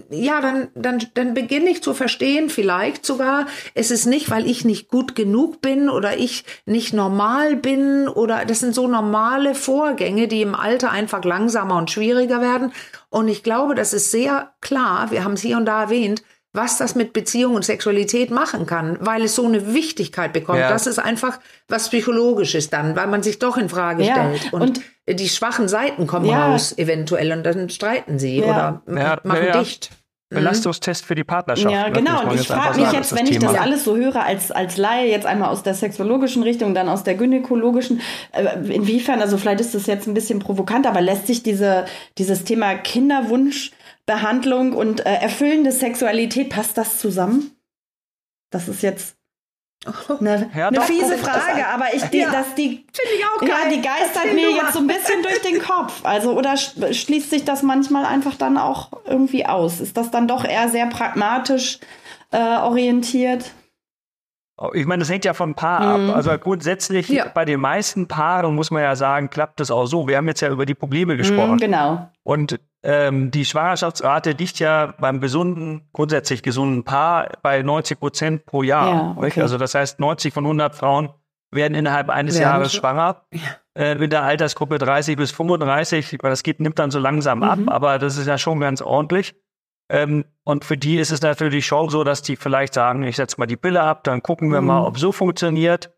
[0.10, 4.64] ja, dann, dann, dann beginne ich zu verstehen, vielleicht sogar, es ist nicht, weil ich
[4.64, 10.30] nicht gut genug bin oder ich nicht normal bin oder das sind so normale Vorgänge,
[10.30, 12.72] die im Alter einfach langsamer und schwieriger werden.
[13.12, 16.78] Und ich glaube, das ist sehr klar, wir haben es hier und da erwähnt, was
[16.78, 20.59] das mit Beziehung und Sexualität machen kann, weil es so eine Wichtigkeit bekommt.
[20.59, 20.70] Ja.
[20.70, 21.39] Das ist einfach
[21.70, 24.51] was Psychologisches dann, weil man sich doch in Frage Ja, stellt.
[24.53, 26.47] Und, und- die schwachen Seiten kommen Ja.
[26.51, 28.45] raus, eventuell, und dann streiten sie Ja.
[28.45, 29.59] oder Ja, machen ja, ja.
[29.59, 29.91] dicht.
[30.32, 31.74] Belastungstest für die Partnerschaft.
[31.74, 32.24] Ja, ne, genau.
[32.24, 35.26] Und ich frage mich jetzt, wenn ich das alles so höre, als, als Laie, jetzt
[35.26, 38.02] einmal aus der sexologischen Richtung, dann aus der gynäkologischen,
[38.32, 41.86] äh, inwiefern, also vielleicht ist das jetzt ein bisschen provokant, aber lässt sich diese,
[42.18, 47.52] dieses Thema Kinderwunschbehandlung und äh, erfüllende Sexualität, passt das zusammen?
[48.52, 49.18] Das ist jetzt
[50.20, 52.30] eine, Ja, eine fiese Frage, das- aber ich, die, Ja.
[52.32, 53.74] dass die, Finde ich auch ja, geil.
[53.74, 56.02] die geistert mir jetzt so ein bisschen durch den Kopf.
[56.04, 59.80] Also, oder sch- schließt sich das manchmal einfach dann auch irgendwie aus?
[59.80, 61.80] Ist das dann doch eher sehr pragmatisch
[62.32, 63.52] äh, orientiert?
[64.74, 66.10] Ich meine, das hängt ja vom Paar Mhm.
[66.12, 66.16] ab.
[66.18, 67.28] Also grundsätzlich Ja.
[67.34, 70.08] bei den meisten Paaren muss man ja sagen, klappt das auch so.
[70.08, 71.56] Wir haben jetzt ja über die Probleme gesprochen.
[71.56, 72.08] Mm, genau.
[72.22, 78.64] Und ähm, die Schwangerschaftsrate liegt ja beim gesunden, grundsätzlich gesunden Paar bei 90 Prozent pro
[78.64, 78.88] Jahr.
[78.90, 79.42] Ja, okay.
[79.42, 81.10] Also das heißt, 90 von 100 Frauen
[81.52, 83.26] werden innerhalb eines Werden Jahres schwanger.
[83.76, 87.44] Äh, mit der Altersgruppe 30 bis 35, weil das geht, nimmt dann so langsam Mhm.
[87.44, 89.36] ab, aber das ist ja schon ganz ordentlich.
[89.90, 93.36] Ähm, und für die ist es natürlich schon so, dass die vielleicht sagen, ich setze
[93.38, 94.68] mal die Pille ab, dann gucken wir Mhm.
[94.68, 95.94] mal, ob so funktioniert.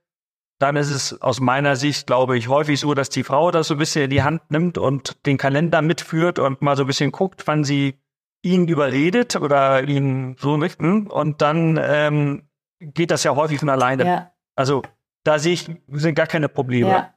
[0.59, 3.75] Dann ist es aus meiner Sicht, glaube ich, häufig so, dass die Frau das so
[3.75, 7.11] ein bisschen in die Hand nimmt und den Kalender mitführt und mal so ein bisschen
[7.11, 7.99] guckt, wann sie
[8.43, 11.07] ihn überredet oder ihn so richten.
[11.07, 12.47] Und dann ähm,
[12.79, 14.05] geht das ja häufig von alleine.
[14.05, 14.83] Ja, Also
[15.23, 16.89] da sehe ich, sind gar keine Probleme.
[16.89, 17.13] ja.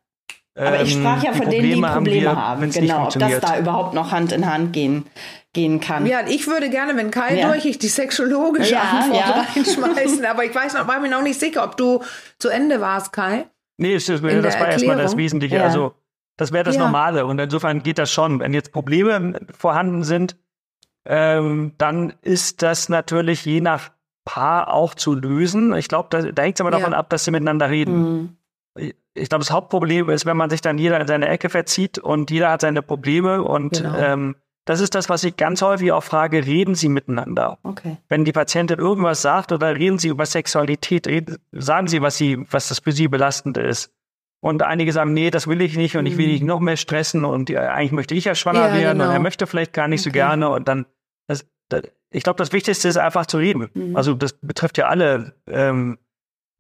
[0.59, 2.65] Aber ich Ähm, sprach ja von denen, die Probleme wir, haben.
[2.65, 5.05] nicht Genau, ob das da überhaupt noch Hand in Hand gehen,
[5.53, 6.07] gehen kann.
[6.07, 7.49] Ja, ich würde gerne, wenn Kai Ja.
[7.49, 9.47] durch, ich die sexologische Ja, Antwort ja.
[9.55, 10.25] reinschmeißen.
[10.31, 12.03] Aber ich weiß noch, war mir noch nicht sicher, ob du
[12.39, 13.47] zu Ende warst, Kai.
[13.77, 15.17] Nee, das, das, war erstmal das.
[15.19, 15.57] Wesentliche.
[15.57, 15.65] Ja.
[15.65, 15.93] Also,
[16.39, 16.83] das wäre das Ja.
[16.85, 17.27] Normale.
[17.27, 18.41] Und insofern geht das schon.
[18.41, 20.37] Wenn jetzt Probleme vorhanden sind,
[21.05, 23.91] ähm, dann ist das natürlich je nach
[24.25, 25.75] Paar auch zu lösen.
[25.77, 26.79] Ich glaube, da, da hängt es aber Ja.
[26.79, 27.99] davon ab, dass sie miteinander reden.
[27.99, 28.37] Mhm.
[28.79, 32.31] Ich glaube, das Hauptproblem ist, wenn man sich dann jeder in seine Ecke verzieht und
[32.31, 33.43] jeder hat seine Probleme.
[33.43, 33.97] Und Genau.
[33.97, 37.59] ähm, das ist das, was ich ganz häufig auch frage, reden Sie miteinander?
[37.62, 37.97] Okay.
[38.09, 42.45] wenn die Patientin irgendwas sagt oder reden sie über Sexualität, reden, sagen sie, was sie,
[42.51, 43.93] was das für sie belastend ist.
[44.41, 47.24] Und einige sagen, nee, das will ich nicht und ich will nicht noch mehr stressen
[47.24, 49.12] und äh, eigentlich möchte ich ja schwanger Ja, werden und genau.
[49.12, 50.18] er möchte vielleicht gar nicht so Okay.
[50.18, 50.85] gerne und dann,
[51.27, 53.70] das, das, ich glaube, das Wichtigste ist einfach zu reden.
[53.72, 53.97] Mhm.
[53.97, 55.99] Also das betrifft ja alle ähm,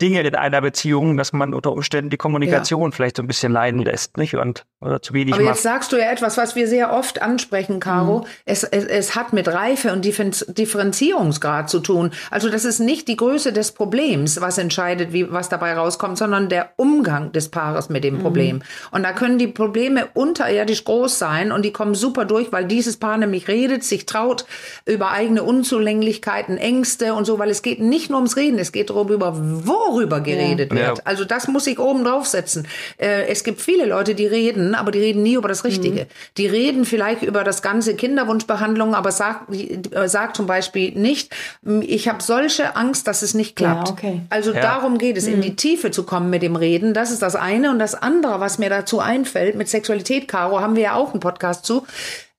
[0.02, 3.80] Dinge in einer Beziehung, dass man unter Umständen die Kommunikation vielleicht so ein bisschen leiden
[3.82, 4.34] lässt, nicht?
[4.34, 5.54] Und oder zu wenig Aber macht.
[5.54, 8.20] jetzt sagst du ja etwas, was wir sehr oft ansprechen, Caro.
[8.20, 8.24] Mhm.
[8.44, 12.10] Es, es, es hat mit Reife und Differen- Differenzierungsgrad zu tun.
[12.30, 16.48] Also das ist nicht die Größe des Problems, was entscheidet, wie, was dabei rauskommt, sondern
[16.48, 18.06] der Umgang des Paares mit Mhm.
[18.08, 18.62] dem Problem.
[18.90, 22.98] Und da können die Probleme unterirdisch groß sein und die kommen super durch, weil dieses
[22.98, 24.44] Paar nämlich redet, sich traut
[24.84, 28.90] über eigene Unzulänglichkeiten, Ängste und so, weil es geht nicht nur ums Reden, es geht
[28.90, 30.88] darüber, wo worüber geredet ja.
[30.88, 31.06] wird.
[31.06, 32.66] Also das muss ich oben draufsetzen.
[32.98, 36.02] Äh, es gibt viele Leute, die reden, aber die reden nie über das Richtige.
[36.02, 36.06] Mhm.
[36.36, 41.34] Die reden vielleicht über das ganze Kinderwunschbehandlung, aber sagt, äh, sagt zum Beispiel nicht,
[41.82, 43.88] ich habe solche Angst, dass es nicht klappt.
[43.88, 44.20] Ja, okay.
[44.30, 44.60] Also Ja.
[44.60, 46.94] darum geht es, in die Tiefe zu kommen mit dem Reden.
[46.94, 47.70] Das ist das eine.
[47.70, 51.20] Und das andere, was mir dazu einfällt, mit Sexualität, Caro, haben wir ja auch einen
[51.20, 51.86] Podcast zu.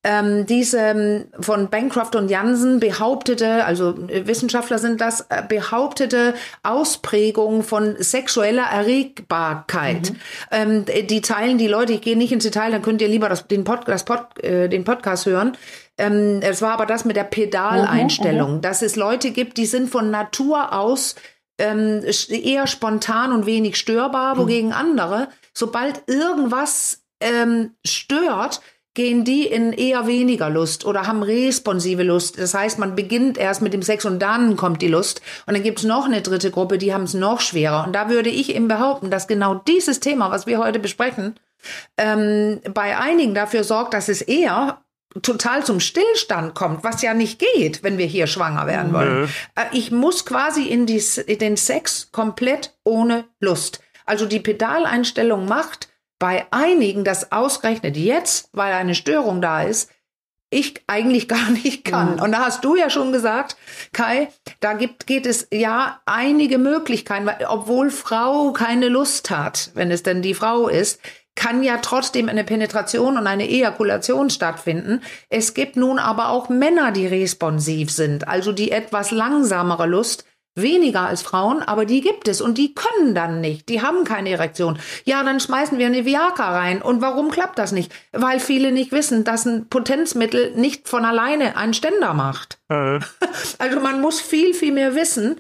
[0.03, 6.33] Ähm, diese ähm, von Bancroft und Jansen behauptete, also äh, Wissenschaftler sind das, äh, behauptete
[6.63, 10.13] Ausprägung von sexueller Erregbarkeit.
[10.51, 13.47] Ähm, die teilen die Leute, ich gehe nicht ins Detail, dann könnt ihr lieber das,
[13.47, 15.57] den, Pod, das Pod, äh, den Podcast hören.
[15.97, 20.11] Ähm, es war aber das mit der Pedaleinstellung, dass es Leute gibt, die sind von
[20.11, 21.15] Natur aus
[21.57, 28.61] ähm, eher spontan und wenig störbar, wogegen andere, sobald irgendwas ähm, stört,
[28.97, 32.39] gehen die in eher weniger Lust oder haben responsive Lust.
[32.39, 35.21] Das heißt, man beginnt erst mit dem Sex und dann kommt die Lust.
[35.45, 37.85] Und dann gibt es noch eine dritte Gruppe, die haben es noch schwerer.
[37.85, 41.35] Und da würde ich eben behaupten, dass genau dieses Thema, was wir heute besprechen,
[41.95, 44.81] ähm, bei einigen dafür sorgt, dass es eher
[45.21, 49.29] total zum Stillstand kommt, was ja nicht geht, wenn wir hier schwanger werden wollen.
[49.55, 53.79] Äh, Ich muss quasi in, die, in den Sex komplett ohne Lust.
[54.07, 55.87] Also die Pedaleinstellung macht
[56.19, 59.91] bei einigen das ausgerechnet jetzt, weil eine Störung da ist,
[60.49, 62.15] ich eigentlich gar nicht kann.
[62.15, 62.21] Mhm.
[62.21, 63.57] Und da hast du ja schon gesagt,
[63.93, 69.91] Kai, da gibt, geht es ja einige Möglichkeiten, weil, obwohl Frau keine Lust hat, wenn
[69.91, 71.01] es denn die Frau ist,
[71.35, 75.01] kann ja trotzdem eine Penetration und eine Ejakulation stattfinden.
[75.29, 80.25] Es gibt nun aber auch Männer, die responsiv sind, also die etwas langsamere Lust
[80.57, 83.69] weniger als Frauen, aber die gibt es und die können dann nicht.
[83.69, 84.77] Die haben keine Erektion.
[85.05, 86.81] Ja, dann schmeißen wir eine Viagra rein.
[86.81, 87.91] Und warum klappt das nicht?
[88.11, 92.59] Weil viele nicht wissen, dass ein Potenzmittel nicht von alleine einen Ständer macht.
[92.69, 92.99] Äh,
[93.59, 95.39] Also man muss viel, viel mehr wissen.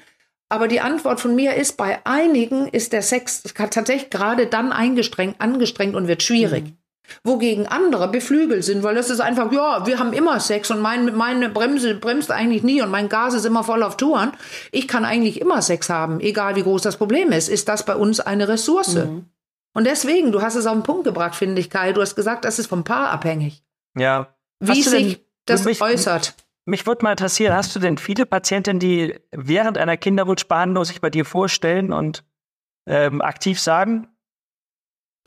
[0.49, 5.41] Aber die Antwort von mir ist, bei einigen ist der Sex tatsächlich gerade dann eingestrengt,
[5.41, 6.73] angestrengt und wird schwierig.
[7.23, 11.15] Wogegen andere beflügelt sind, weil das ist einfach, ja, wir haben immer Sex und mein,
[11.15, 14.31] meine Bremse bremst eigentlich nie und mein Gas ist immer voll auf Touren.
[14.71, 17.49] Ich kann eigentlich immer Sex haben, egal wie groß das Problem ist.
[17.49, 18.95] Ist das bei uns eine Ressource?
[19.73, 21.93] Und deswegen, du hast es auf den Punkt gebracht, finde ich, Kai.
[21.93, 23.63] Du hast gesagt, das ist vom Paar abhängig.
[23.95, 24.33] ja.
[24.59, 26.35] Wie sich das mich, äußert.
[26.65, 31.09] Mich würde mal interessieren, hast du denn viele Patienten, die während einer Kinderwunschbehandlung sich bei
[31.09, 32.23] dir vorstellen und
[32.87, 34.07] ähm, aktiv sagen?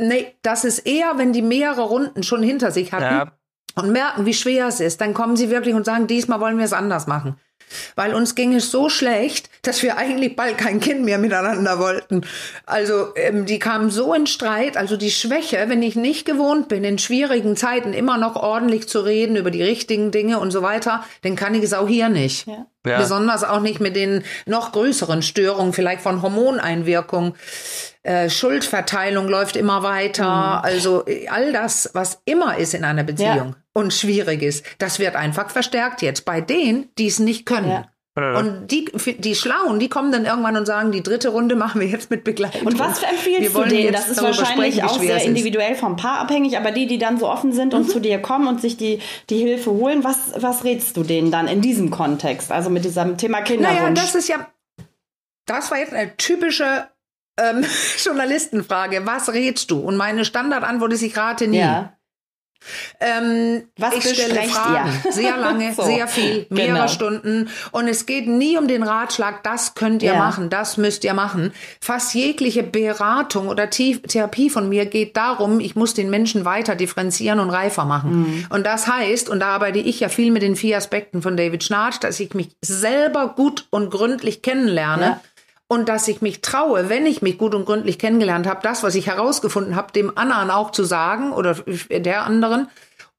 [0.09, 3.05] Nee, das ist eher, wenn die mehrere Runden schon hinter sich hatten.
[3.05, 3.33] Ja.
[3.77, 6.65] und merken, wie schwer es ist, dann kommen sie wirklich und sagen, diesmal wollen wir
[6.65, 7.37] es anders machen.
[7.95, 12.23] Weil uns ging es so schlecht, dass wir eigentlich bald kein Kind mehr miteinander wollten.
[12.67, 14.77] Also ähm, die kamen so in Streit.
[14.77, 19.01] Also die Schwäche, wenn ich nicht gewohnt bin, in schwierigen Zeiten immer noch ordentlich zu
[19.01, 22.47] reden über die richtigen Dinge und so weiter, dann kann ich es auch hier nicht.
[22.49, 22.67] Ja.
[22.87, 22.99] Ja.
[22.99, 27.35] Besonders auch nicht mit den noch größeren Störungen, vielleicht von Hormoneinwirkung.
[28.03, 30.65] Äh, Schuldverteilung läuft immer weiter.
[30.65, 33.55] Also äh, all das, was immer ist in einer Beziehung Ja.
[33.75, 37.71] und schwierig ist, das wird einfach verstärkt jetzt bei denen, die es nicht können.
[37.71, 37.91] Ja.
[38.17, 38.87] Und die,
[39.19, 42.25] die Schlauen, die kommen dann irgendwann und sagen, die dritte Runde machen wir jetzt mit
[42.25, 42.67] Begleitung.
[42.67, 43.93] Und was Wir empfiehlst du denen?
[43.93, 47.29] Das ist wahrscheinlich sprechen, auch sehr individuell vom Paar abhängig, aber die, die dann so
[47.31, 50.97] offen sind und zu dir kommen und sich die, die Hilfe holen, was, was rätst
[50.97, 52.51] du denen dann in diesem Kontext?
[52.51, 53.81] Also mit diesem Thema Kinderwunsch?
[53.81, 54.47] Naja, das ist ja,
[55.47, 56.89] das war jetzt eine typische
[57.39, 57.65] ähm,
[58.05, 59.07] Journalistenfrage.
[59.07, 59.81] Was rätst du?
[59.81, 61.59] Und meine Standardantwort ist, ich rate nie.
[61.59, 61.93] ja.
[63.01, 65.13] Ähm, Was ich stelle Fragen, ihr?
[65.13, 66.89] sehr lange, So, sehr viel, mehrere genau.
[66.89, 67.49] Stunden.
[67.73, 70.19] Und es geht nie um den Ratschlag, das könnt ihr Ja.
[70.19, 71.53] machen, das müsst ihr machen.
[71.81, 77.41] Fast jegliche Beratung oder Therapie von mir geht darum, ich muss den Menschen weiter differenzieren
[77.41, 78.21] und reifer machen.
[78.21, 78.47] Mhm.
[78.51, 81.65] Und das heißt, und da arbeite ich ja viel mit den vier Aspekten von David
[81.65, 85.03] Schnarch, dass ich mich selber gut und gründlich kennenlerne.
[85.05, 85.21] Ja.
[85.73, 88.97] Und dass ich mich traue, wenn ich mich gut und gründlich kennengelernt habe, das, was
[88.97, 91.55] ich herausgefunden habe, dem anderen auch zu sagen oder
[91.89, 92.67] der anderen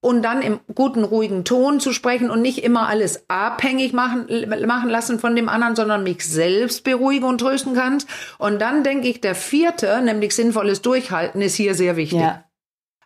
[0.02, 4.28] und dann im guten, ruhigen Ton zu sprechen und nicht immer alles abhängig machen,
[4.66, 8.04] machen lassen von dem anderen, sondern mich selbst beruhigen und trösten kann.
[8.38, 12.20] Und dann denke ich, der vierte, nämlich sinnvolles Durchhalten, ist hier sehr wichtig.
[12.20, 12.44] Ja.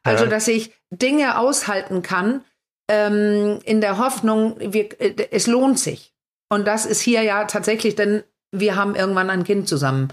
[0.01, 2.43] Also, dass ich Dinge aushalten kann,
[2.89, 6.15] ähm, in der Hoffnung, wir, äh, es lohnt sich.
[6.49, 8.23] Und das ist hier ja tatsächlich, denn
[8.59, 10.09] wir haben irgendwann ein Kind zusammen.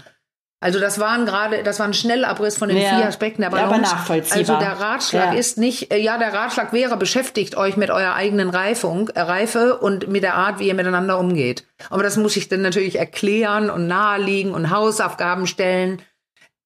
[0.61, 2.95] Also das waren gerade, das war ein Schnellabriss von den Ja.
[2.95, 3.93] vier Aspekten der Ja, aber Balance.
[3.95, 4.37] nachvollziehbar.
[4.37, 5.37] Also der Ratschlag Ja.
[5.39, 9.77] ist nicht, äh, ja, der Ratschlag wäre, beschäftigt euch mit eurer eigenen Reifung, äh, Reife
[9.79, 11.65] und mit der Art, wie ihr miteinander umgeht.
[11.89, 16.01] Aber das muss ich dann natürlich erklären und nahelegen und Hausaufgaben stellen.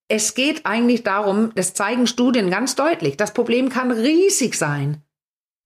[0.06, 3.16] Es geht eigentlich darum, das zeigen Studien ganz deutlich.
[3.16, 5.02] Das Problem kann riesig sein.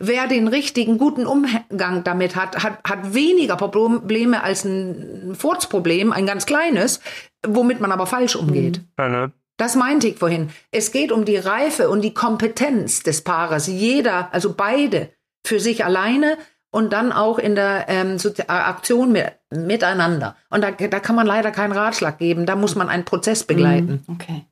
[0.04, 6.26] Wer den richtigen, guten Umgang damit hat, hat, hat weniger Probleme als ein Furzproblem, ein
[6.26, 6.98] ganz kleines,
[7.46, 8.80] womit man aber falsch umgeht.
[8.98, 9.32] Ja, ne?
[9.58, 10.50] Das meinte ich vorhin.
[10.72, 13.68] Es geht um die Reife und die Kompetenz des Paares.
[13.68, 15.10] Jeder, also beide,
[15.46, 16.36] für sich alleine
[16.72, 18.16] und dann auch in der ähm,
[18.48, 20.34] Aktion mit, miteinander.
[20.50, 22.44] Und da, da kann man leider keinen Ratschlag geben.
[22.44, 24.02] Da muss man einen Prozess begleiten.
[24.08, 24.46] Okay.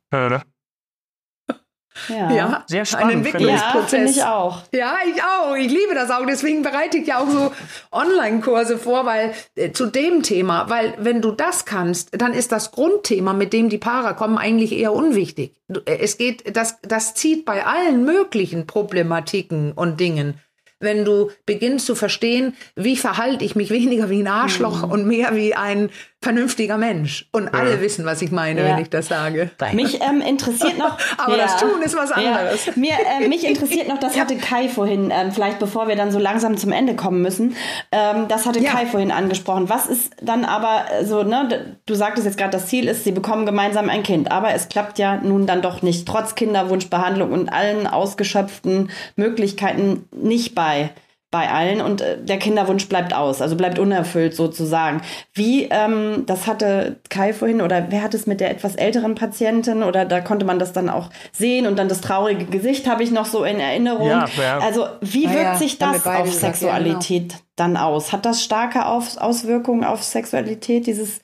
[2.09, 2.31] Ja?
[2.33, 2.65] Ja.
[2.67, 3.35] Sehr spannend, finde ich.
[3.35, 3.91] Ja, Entwicklungsprozess.
[3.91, 4.63] finde ich auch.
[4.73, 5.55] Ja, ich auch.
[5.57, 6.25] Ich liebe das auch.
[6.27, 7.53] Deswegen bereite ich ja auch so
[7.93, 12.71] Online-Kurse vor, weil äh, zu dem Thema, weil wenn du das kannst, dann ist das
[12.73, 15.55] Grundthema, mit dem die Paare kommen, eigentlich eher unwichtig.
[15.69, 20.35] Äh, Es geht, das, das zieht bei allen möglichen Problematiken und Dingen.
[20.83, 25.37] Wenn du beginnst zu verstehen, wie verhalte ich mich weniger wie ein Arschloch und mehr
[25.37, 25.91] wie ein
[26.23, 27.27] vernünftiger Mensch.
[27.33, 28.69] Und alle wissen, was ich meine, Ja.
[28.77, 29.51] wenn ich das sage.
[29.73, 30.99] Mich ähm, interessiert noch.
[31.17, 32.67] Aber das Tun ist was anderes.
[32.67, 32.73] Ja.
[32.77, 32.93] Mir,
[33.23, 36.59] äh, mich interessiert noch, das hatte Kai vorhin, ähm, vielleicht bevor wir dann so langsam
[36.59, 37.57] zum Ende kommen müssen,
[37.91, 38.71] ähm, das hatte Ja.
[38.73, 39.71] Kai vorhin angesprochen.
[39.71, 43.13] Was ist dann aber äh, so, ne, du sagtest jetzt gerade, das Ziel ist, sie
[43.13, 47.51] bekommen gemeinsam ein Kind, aber es klappt ja nun dann doch nicht, trotz Kinderwunschbehandlung und
[47.51, 50.91] allen ausgeschöpften Möglichkeiten nicht bei
[51.31, 55.01] bei allen und äh, der Kinderwunsch bleibt aus, also bleibt unerfüllt sozusagen.
[55.33, 59.85] Wie, ähm, das hatte Kai vorhin oder wer hat es mit der etwas älteren Patientin
[59.85, 63.13] oder da konnte man das dann auch sehen und dann das traurige Gesicht habe ich
[63.13, 64.09] noch so in Erinnerung.
[64.09, 64.59] Ja, ja.
[64.59, 67.01] Also wie Ah wirkt ja, sich das auf gesagt, ja, genau.
[67.01, 68.13] Sexualität dann aus?
[68.13, 71.21] Hat das starke auf Auswirkungen auf Sexualität, dieses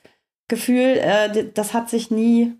[0.47, 2.55] Gefühl, äh, das hat sich nie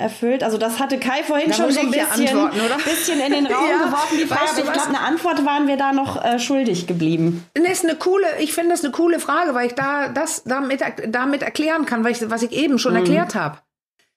[0.00, 0.42] erfüllt?
[0.42, 2.50] Also das hatte Kai vorhin Da schon so ein ich ja bisschen,
[2.84, 4.42] bisschen in den Raum Ja, geworfen, die Frage.
[4.42, 7.46] weißt du ich glaube, eine Antwort waren wir da noch äh, schuldig geblieben.
[7.54, 10.82] Das ist eine coole, ich finde das eine coole Frage, weil ich da das damit,
[11.08, 13.58] damit erklären kann, weil ich, was ich eben schon erklärt habe.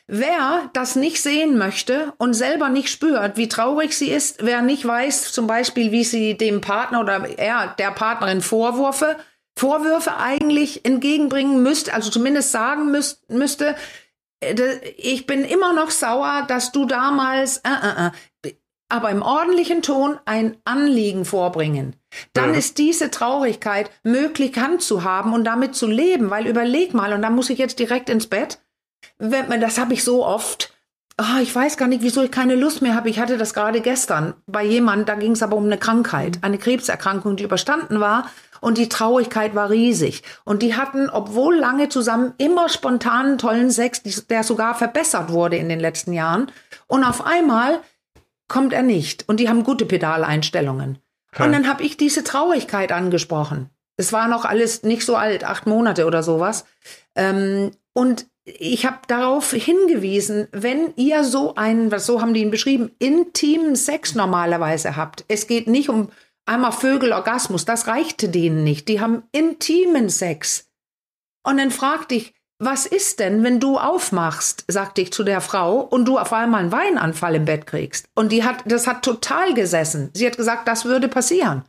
[0.07, 4.85] Wer das nicht sehen möchte und selber nicht spürt, wie traurig sie ist, wer nicht
[4.85, 9.15] weiß, zum Beispiel, wie sie dem Partner oder er der Partnerin Vorwürfe,
[9.57, 13.75] Vorwürfe eigentlich entgegenbringen müsste, also zumindest sagen müsst, müsste,
[14.97, 18.53] ich bin immer noch sauer, dass du damals, äh, äh, äh,
[18.89, 21.95] aber im ordentlichen Ton ein Anliegen vorbringen.
[22.33, 22.59] Dann Ja.
[22.59, 27.21] ist diese Traurigkeit möglich Hand zu haben und damit zu leben, weil überleg mal, und
[27.23, 28.59] da muss ich jetzt direkt ins Bett,
[29.17, 30.73] wenn man, das habe ich so oft,
[31.17, 33.09] ah, ich weiß gar nicht, wieso ich keine Lust mehr habe.
[33.09, 36.57] Ich hatte das gerade gestern bei jemand, da ging es aber um eine Krankheit, eine
[36.57, 38.29] Krebserkrankung, die überstanden war
[38.63, 40.23] und die Traurigkeit war riesig.
[40.45, 45.67] Und die hatten, obwohl lange zusammen, immer spontanen tollen Sex, der sogar verbessert wurde in
[45.67, 46.49] den letzten Jahren.
[46.87, 47.81] Und auf einmal
[48.47, 49.27] kommt er nicht.
[49.27, 50.99] Und die haben gute Pedaleinstellungen.
[51.37, 53.69] Und dann habe ich diese Traurigkeit angesprochen.
[53.97, 56.63] Es war noch alles nicht so alt, acht Monate oder sowas.
[57.15, 62.51] Ähm, und ich habe darauf hingewiesen, wenn ihr so einen, was so haben die ihn
[62.51, 65.25] beschrieben, intimen Sex normalerweise habt.
[65.27, 66.11] Es geht nicht um
[66.45, 68.87] einmal Vögel, Orgasmus, das reichte denen nicht.
[68.87, 70.69] Die haben intimen Sex.
[71.45, 75.79] Und dann fragte ich, was ist denn, wenn du aufmachst, sagte ich zu der Frau,
[75.81, 78.05] und du auf einmal einen Weinanfall im Bett kriegst?
[78.15, 80.11] Und die hat, das hat total gesessen.
[80.13, 81.63] Sie hat gesagt, das würde passieren.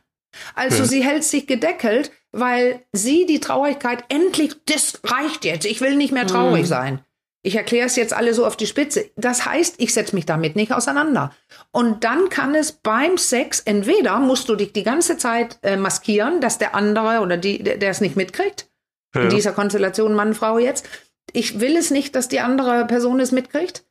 [0.53, 0.85] Also Ja.
[0.85, 6.11] sie hält sich gedeckelt, weil sie die Traurigkeit endlich, das reicht jetzt, ich will nicht
[6.11, 7.01] mehr traurig sein.
[7.45, 9.11] Ich erkläre es jetzt alle so auf die Spitze.
[9.15, 11.31] Das heißt, ich setze mich damit nicht auseinander.
[11.71, 16.41] Und dann kann es beim Sex, entweder musst du dich die ganze Zeit äh, maskieren,
[16.41, 18.67] dass der andere oder die, der der es nicht mitkriegt,
[19.13, 19.21] Ja.
[19.21, 20.89] in dieser Konstellation Mann, Frau jetzt.
[21.33, 23.83] Ich will es nicht, dass die andere Person es mitkriegt.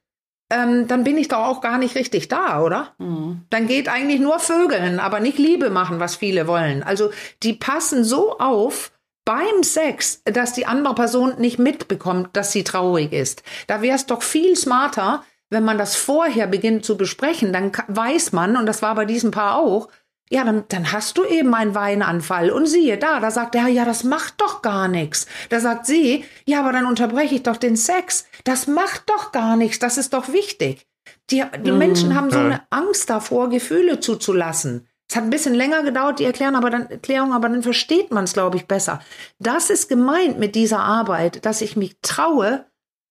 [0.50, 2.94] Ähm, dann bin ich doch auch gar nicht richtig da, oder?
[2.98, 6.82] Dann geht eigentlich nur Vögeln, aber nicht Liebe machen, was viele wollen.
[6.82, 7.10] Also
[7.42, 8.90] die passen so auf
[9.24, 13.42] beim Sex, dass die andere Person nicht mitbekommt, dass sie traurig ist.
[13.66, 17.52] Da wäre es doch viel smarter, wenn man das vorher beginnt zu besprechen.
[17.52, 19.88] Dann weiß man, und das war bei diesem Paar auch,
[20.30, 22.50] ja, dann, dann hast du eben einen Weinanfall.
[22.50, 25.26] Und siehe da, da sagt er, ja, das macht doch gar nichts.
[25.50, 28.26] Da sagt sie, ja, aber dann unterbreche ich doch den Sex.
[28.44, 30.86] Das macht doch gar nichts, das ist doch wichtig.
[31.30, 34.88] Die, die Menschen haben so eine Angst davor, Gefühle zuzulassen.
[35.08, 38.24] Es hat ein bisschen länger gedauert, die Erklärung, aber dann, Erklärung, aber dann versteht man
[38.24, 39.00] es, glaube ich, besser.
[39.38, 42.64] Das ist gemeint mit dieser Arbeit, dass ich mich traue,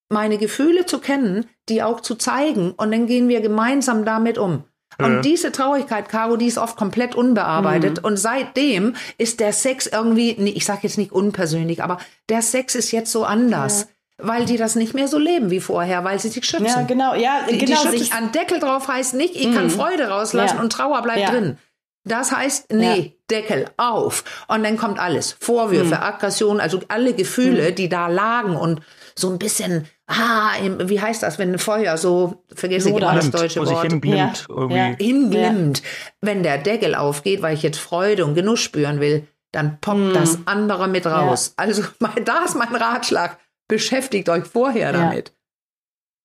[0.09, 4.63] meine Gefühle zu kennen, die auch zu zeigen und dann gehen wir gemeinsam damit um.
[4.99, 5.21] Und Ja.
[5.21, 8.03] diese Traurigkeit, Caro, die ist oft komplett unbearbeitet.
[8.03, 11.97] Und seitdem ist der Sex irgendwie, nee, ich sage jetzt nicht unpersönlich, aber
[12.29, 13.87] der Sex ist jetzt so anders,
[14.19, 16.65] weil die das nicht mehr so leben wie vorher, weil sie sich schützen.
[16.67, 17.81] Ja, genau, ja, Die, genau.
[17.91, 20.61] die sich- an Deckel drauf heißt nicht, ich kann Freude rauslassen Ja.
[20.61, 21.31] und Trauer bleibt Ja.
[21.31, 21.57] drin.
[22.05, 23.11] Das heißt, nee, ja.
[23.31, 24.45] Deckel auf.
[24.47, 25.37] Und dann kommt alles.
[25.39, 26.03] Vorwürfe, hm.
[26.03, 27.75] Aggression, also alle Gefühle, hm.
[27.75, 28.81] die da lagen und
[29.15, 33.31] so ein bisschen, ah, wie heißt das, wenn ein Feuer so, vergesse ich immer das
[33.31, 33.89] deutsche Wort.
[33.89, 34.95] Hinglimmt, ja.
[34.99, 35.79] Hinglimmt.
[35.79, 35.85] Ja.
[36.19, 40.13] Wenn der Deckel aufgeht, weil ich jetzt Freude und Genuss spüren will, dann poppt hm.
[40.13, 41.53] das andere mit raus.
[41.55, 41.83] Also
[42.25, 43.39] da ist mein Ratschlag.
[43.69, 45.31] Beschäftigt euch vorher damit.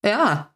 [0.04, 0.52] Ja.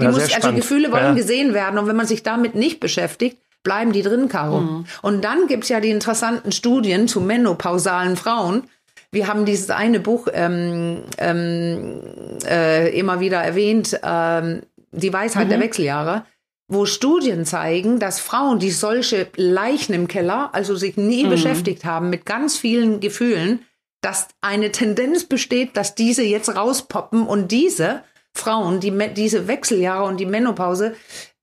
[0.00, 3.90] Die muss, also Gefühle wollen gesehen werden und wenn man sich damit nicht beschäftigt, bleiben
[3.90, 4.60] die drin, Caro.
[4.60, 4.86] Mhm.
[5.02, 8.70] Und dann gibt es ja die interessanten Studien zu menopausalen Frauen.
[9.10, 12.00] Wir haben dieses eine Buch ähm, ähm,
[12.48, 14.62] äh, immer wieder erwähnt, ähm,
[14.92, 15.50] Die Weisheit mhm.
[15.50, 16.24] der Wechseljahre,
[16.68, 21.30] wo Studien zeigen, dass Frauen, die solche Leichen im Keller, also sich nie mhm.
[21.30, 23.64] beschäftigt haben mit ganz vielen Gefühlen,
[24.00, 28.02] dass eine Tendenz besteht, dass diese jetzt rauspoppen und diese
[28.32, 30.94] Frauen, die diese Wechseljahre und die Menopause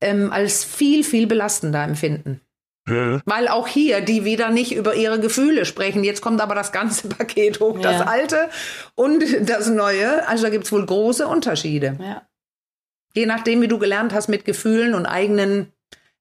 [0.04, 2.42] ähm, als viel, viel belastender empfinden.
[2.88, 3.22] Ja.
[3.26, 6.04] Weil auch hier die wieder nicht über ihre Gefühle sprechen.
[6.04, 7.92] Jetzt kommt aber das ganze Paket hoch, ja.
[7.92, 8.50] das alte
[8.96, 10.28] und das neue.
[10.28, 11.98] Also da gibt es wohl große Unterschiede.
[12.00, 12.28] Ja.
[13.16, 15.72] Je nachdem, wie du gelernt hast, mit Gefühlen und eigenen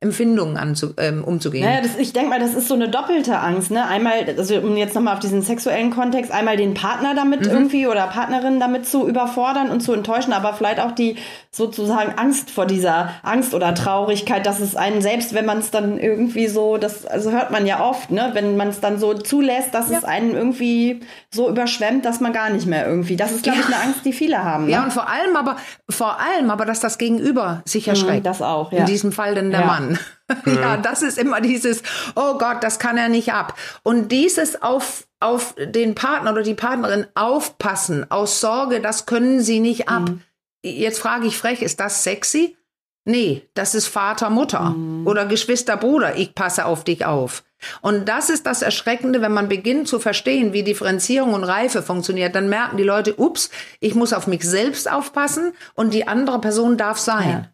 [0.03, 1.65] Empfindungen anzu, ähm, umzugehen.
[1.65, 3.71] Naja, das, ich denke mal, das ist so eine doppelte Angst.
[3.71, 3.87] Ne?
[3.87, 7.53] Einmal, also um jetzt nochmal auf diesen sexuellen Kontext, einmal den Partner damit mhm.
[7.53, 11.17] irgendwie oder Partnerin damit zu überfordern und zu enttäuschen, aber vielleicht auch die
[11.51, 15.99] sozusagen Angst vor dieser Angst oder Traurigkeit, dass es einen selbst, wenn man es dann
[15.99, 19.75] irgendwie so, das also hört man ja oft, ne, wenn man es dann so zulässt,
[19.75, 19.99] dass ja.
[19.99, 21.01] es einen irgendwie
[21.31, 23.17] so überschwemmt, dass man gar nicht mehr irgendwie.
[23.17, 23.65] Das ist, glaube ja.
[23.69, 24.67] ich, eine Angst, die viele haben.
[24.67, 24.73] Ne?
[24.73, 25.57] Ja, und vor allem aber,
[25.89, 28.27] vor allem aber, dass das Gegenüber sich mhm, erschreckt.
[28.27, 28.81] Das auch, ja.
[28.81, 29.67] In diesem Fall denn der ja.
[29.67, 29.91] Mann.
[30.47, 31.82] ja, das ist immer dieses,
[32.14, 33.59] oh Gott, das kann er nicht ab.
[33.82, 39.61] Und dieses auf, auf den Partner oder die Partnerin aufpassen, aus Sorge, das können sie
[39.61, 40.09] nicht ab.
[40.09, 40.22] Mhm.
[40.64, 42.57] Jetzt frage ich frech, ist das sexy?
[43.05, 45.07] Nee, das ist Vater, Mutter mhm.
[45.07, 47.43] oder Geschwister, Bruder, ich passe auf dich auf.
[47.80, 52.34] Und das ist das Erschreckende, wenn man beginnt zu verstehen, wie Differenzierung und Reife funktioniert,
[52.34, 56.76] dann merken die Leute, ups, ich muss auf mich selbst aufpassen und die andere Person
[56.76, 57.28] darf sein.
[57.28, 57.52] Ja.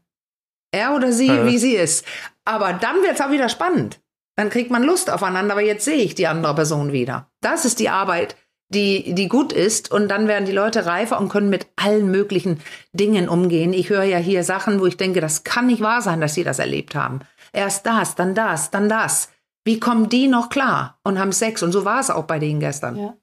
[0.71, 1.47] Er oder sie, ja.
[1.47, 2.05] wie sie ist.
[2.45, 4.01] Aber dann wird es auch wieder spannend.
[4.37, 7.31] Dann kriegt man Lust aufeinander, aber jetzt sehe ich die andere Person wieder.
[7.41, 8.37] Das ist die Arbeit,
[8.69, 9.91] die, die gut ist.
[9.91, 12.61] Und dann werden die Leute reifer und können mit allen möglichen
[12.93, 13.73] Dingen umgehen.
[13.73, 16.45] Ich höre ja hier Sachen, wo ich denke, das kann nicht wahr sein, dass sie
[16.45, 17.21] das erlebt haben.
[17.53, 19.31] Erst das, dann das, dann das.
[19.65, 21.63] Wie kommen die noch klar und haben Sex?
[21.63, 22.97] Und so war es auch bei denen gestern.
[22.97, 23.17] Ja.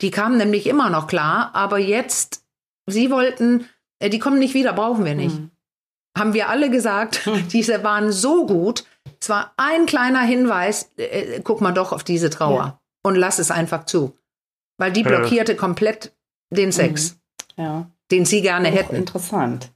[0.00, 2.44] Die kamen nämlich immer noch klar, aber jetzt,
[2.86, 3.68] sie wollten,
[4.00, 5.38] äh, die kommen nicht wieder, brauchen wir nicht.
[5.38, 5.51] Mhm
[6.16, 7.48] haben wir alle gesagt, hm.
[7.52, 8.84] diese waren so gut.
[9.20, 12.80] Es war ein kleiner Hinweis, äh, guck mal doch auf diese Trauer ja.
[13.02, 14.16] und lass es einfach zu.
[14.78, 15.58] Weil die blockierte ja.
[15.58, 16.12] komplett
[16.50, 17.16] den Sex,
[17.56, 17.64] mhm.
[17.64, 17.86] ja.
[18.10, 18.96] den sie gerne auch hätten.
[18.96, 19.70] Interessant.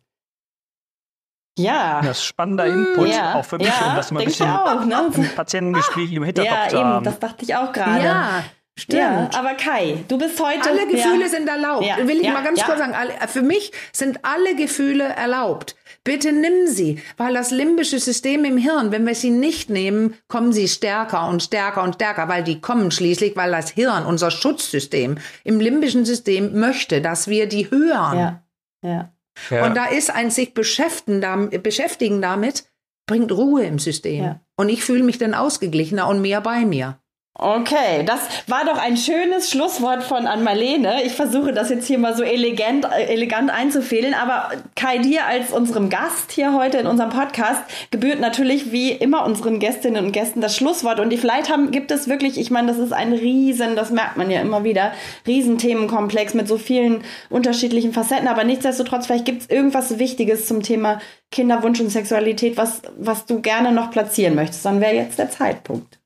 [1.59, 2.01] Ja.
[2.03, 3.34] Das ist spannender Input, ja.
[3.34, 5.11] auch für mich, ja, um das mal ein bisschen auch, ne?
[5.14, 7.05] im Patientengespräch im Hinterkopf ja, zu haben.
[7.05, 8.05] Das dachte ich auch gerade.
[8.05, 8.45] Ja,
[8.78, 9.01] Stimmt.
[9.01, 10.68] Ja, aber Kai, du bist heute.
[10.68, 11.28] Alle Gefühle ja.
[11.28, 11.87] sind erlaubt.
[11.87, 11.97] Ja.
[11.97, 12.32] Will ich ja.
[12.32, 12.95] mal ganz kurz sagen.
[13.26, 15.76] Für mich sind alle Gefühle erlaubt.
[16.07, 20.53] Bitte nimm sie, weil das limbische System im Hirn, wenn wir sie nicht nehmen, kommen
[20.53, 25.19] sie stärker und stärker und stärker, weil die kommen schließlich, weil das Hirn, unser Schutzsystem
[25.43, 28.19] im limbischen System möchte, dass wir die hören.
[28.19, 28.43] Ja.
[28.85, 29.13] Ja.
[29.51, 29.67] ja.
[29.67, 32.67] Und da ist ein sich beschäftigen, beschäftigen damit,
[33.07, 34.23] bringt Ruhe im System.
[34.23, 34.41] Ja.
[34.57, 37.01] Und ich fühle mich dann ausgeglichener und mehr bei mir.
[37.39, 41.03] Okay, das war doch ein schönes Schlusswort von Ann-Marlene.
[41.05, 45.53] Ich versuche das jetzt hier mal so elegant, äh, elegant einzufädeln, aber Kai, dir als
[45.53, 47.61] unserem Gast hier heute in unserem Podcast
[47.91, 51.91] gebührt natürlich wie immer unseren Gästinnen und Gästen das Schlusswort und die vielleicht haben, gibt
[51.91, 54.93] es wirklich, ich meine, das ist ein riesen, das merkt man ja immer wieder,
[55.26, 61.01] Riesenthemenkomplex mit so vielen unterschiedlichen Facetten, aber nichtsdestotrotz, vielleicht gibt es irgendwas Wichtiges zum Thema
[61.30, 65.99] Kinderwunsch und Sexualität, was, was du gerne noch platzieren möchtest, dann wäre jetzt der Zeitpunkt.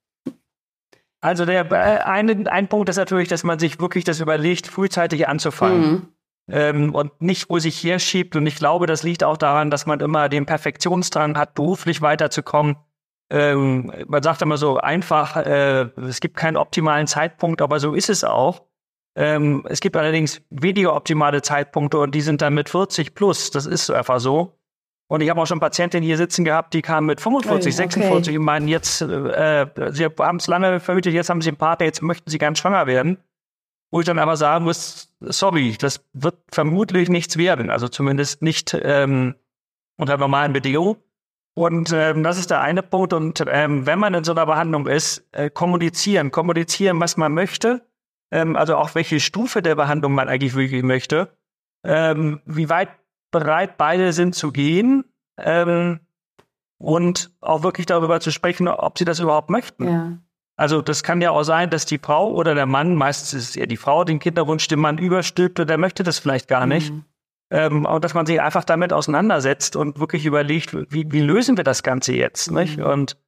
[1.21, 5.29] Also der äh, eine, ein Punkt ist natürlich, dass man sich wirklich das überlegt, frühzeitig
[5.29, 5.91] anzufangen.
[5.91, 6.09] Mhm.
[6.53, 8.35] Ähm, und nicht wo sich herschiebt.
[8.35, 12.77] Und ich glaube, das liegt auch daran, dass man immer den Perfektionsdrang hat, beruflich weiterzukommen.
[13.31, 18.11] Ähm, man sagt immer so einfach, äh, es gibt keinen optimalen Zeitpunkt, aber so ist
[18.11, 18.62] es auch.
[19.14, 23.51] Ähm, es gibt allerdings weniger optimale Zeitpunkte und die sind dann mit 40 plus.
[23.51, 24.60] Das ist einfach so.
[25.11, 27.73] Und ich habe auch schon Patientinnen hier sitzen gehabt, die kamen mit 45, okay.
[27.73, 31.87] 46 und meinen, jetzt, äh, sie haben es lange verhütet, jetzt haben sie einen Partner,
[31.87, 33.19] jetzt möchten sie ganz schwanger werden.
[33.91, 37.71] Wo ich dann aber sagen muss, sorry, das wird vermutlich nichts werden.
[37.71, 39.35] Also zumindest nicht ähm,
[39.97, 40.99] unter normalen Bedingungen.
[41.55, 43.13] Und ähm, das ist der eine Punkt.
[43.13, 47.85] Und ähm, wenn man in so einer Behandlung ist, äh, kommunizieren, kommunizieren, was man möchte.
[48.31, 51.37] Ähm, also auch welche Stufe der Behandlung man eigentlich wirklich möchte.
[51.83, 52.91] Ähm, wie weit
[53.31, 55.05] bereit beide sind zu gehen.
[55.39, 56.01] Ähm,
[56.81, 59.85] und auch wirklich darüber zu sprechen, ob sie das überhaupt möchten.
[59.85, 60.18] Ja.
[60.57, 63.57] Also das kann ja auch sein, dass die Frau oder der Mann, meistens ist es
[63.57, 66.93] eher die Frau, den Kinderwunsch dem Mann überstülpt und der möchte das vielleicht gar nicht.
[66.93, 67.05] Mhm.
[67.51, 71.64] Ähm, und dass man sich einfach damit auseinandersetzt und wirklich überlegt, wie, wie lösen wir
[71.64, 72.59] das Ganze jetzt, mhm.
[72.59, 72.81] nicht?
[72.81, 73.18] Und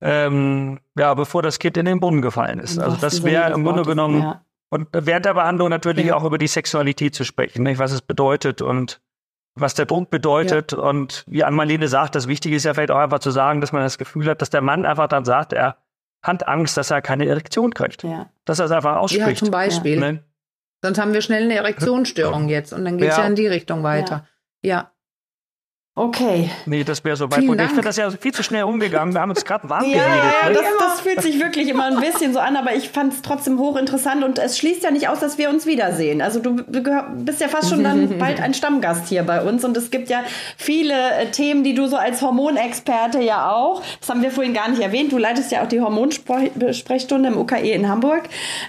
[0.00, 2.78] ähm, ja, bevor das Kind in den Brunnen gefallen ist.
[2.78, 4.44] Also das wäre im Grunde genommen ja.
[4.70, 6.16] und während der Behandlung natürlich ja.
[6.16, 7.78] auch über die Sexualität zu sprechen, nicht?
[7.78, 9.00] was es bedeutet und
[9.56, 10.72] was der Druck bedeutet.
[10.72, 10.78] Ja.
[10.78, 13.82] Und wie Anmalene sagt, das Wichtige ist ja vielleicht auch einfach zu sagen, dass man
[13.82, 15.76] das Gefühl hat, dass der Mann einfach dann sagt, er
[16.22, 18.02] hat Angst, dass er keine Erektion kriegt.
[18.02, 18.30] Ja.
[18.44, 19.28] Dass er es einfach ausspricht.
[19.28, 19.98] Ja, zum Beispiel.
[19.98, 20.22] Ne?
[20.82, 23.22] Sonst haben wir schnell eine Erektionsstörung jetzt und dann geht es ja.
[23.22, 23.28] ja.
[23.28, 24.26] in die Richtung weiter.
[24.62, 24.90] ja.
[25.98, 26.50] Okay.
[26.66, 27.48] Nee, das wäre so weit.
[27.48, 29.14] Und ich finde das ja viel zu schnell umgegangen.
[29.14, 30.24] Wir haben uns gerade warm ja, geredet.
[30.42, 30.54] Ja, ne?
[30.54, 33.58] das, das, fühlt sich wirklich immer ein bisschen so an, aber ich fand es trotzdem
[33.58, 36.20] hochinteressant und es schließt ja nicht aus, dass wir uns wiedersehen.
[36.20, 39.90] Also du bist ja fast schon dann bald ein Stammgast hier bei uns und es
[39.90, 40.22] gibt ja
[40.58, 44.68] viele äh, Themen, die du so als Hormonexperte ja auch, das haben wir vorhin gar
[44.68, 48.24] nicht erwähnt, du leitest ja auch die Hormonsprechstunde im UKE in Hamburg.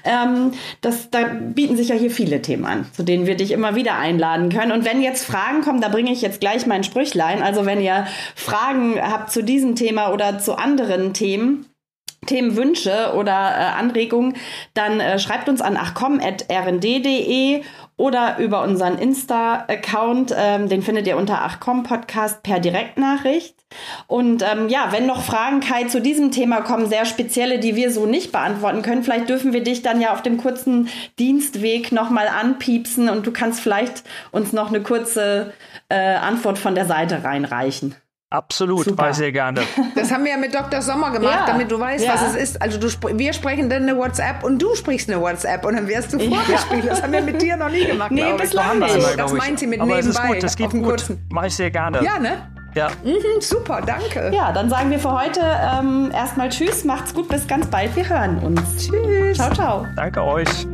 [0.05, 3.75] Ähm, das, da bieten sich ja hier viele Themen an, zu denen wir dich immer
[3.75, 4.71] wieder einladen können.
[4.71, 7.41] Und wenn jetzt Fragen kommen, da bringe ich jetzt gleich meinen Sprüchlein Sprüchlein.
[7.41, 11.65] Also wenn ihr Fragen habt zu diesem Thema oder zu anderen Themen,
[12.25, 14.35] Themenwünsche oder äh, Anregungen,
[14.73, 17.61] dann äh, schreibt uns an achcom.rnd.de
[17.97, 20.33] oder über unseren Insta-Account.
[20.37, 23.55] Ähm, den findet ihr unter achcom Podcast per Direktnachricht.
[24.05, 27.91] Und ähm, ja, wenn noch Fragen, Kai, zu diesem Thema kommen, sehr spezielle, die wir
[27.91, 30.87] so nicht beantworten können, vielleicht dürfen wir dich dann ja auf dem kurzen
[31.19, 35.53] Dienstweg nochmal anpiepsen und du kannst vielleicht uns noch eine kurze
[35.89, 37.95] äh, Antwort von der Seite reinreichen.
[38.29, 39.13] Absolut, Super.
[39.13, 39.61] sehr gerne.
[39.95, 40.81] Das haben wir ja mit Dr.
[40.81, 41.45] Sommer gemacht, ja.
[41.45, 42.13] damit du weißt, ja.
[42.13, 42.61] was es ist.
[42.61, 46.13] Also du, wir sprechen dann eine WhatsApp und du sprichst eine WhatsApp und dann wirst
[46.13, 46.83] du vorgespielt.
[46.83, 46.91] Ja.
[46.91, 48.11] Das haben wir mit dir noch nie gemacht.
[48.11, 48.95] Nee, bislang nicht.
[48.95, 50.09] Das, das meint sie mit Aber nebenbei.
[50.09, 51.17] Es ist gut, das geht gut.
[51.29, 52.03] Mache ich sehr gerne.
[52.03, 52.49] Ja, ne?
[52.75, 52.89] Ja.
[53.03, 54.31] Mhm, super, danke.
[54.33, 57.95] Ja, dann sagen wir für heute ähm, erstmal Tschüss, macht's gut, bis ganz bald.
[57.95, 58.87] Wir hören uns.
[58.87, 59.37] Tschüss.
[59.37, 59.87] Ciao, ciao.
[59.95, 60.67] Danke euch.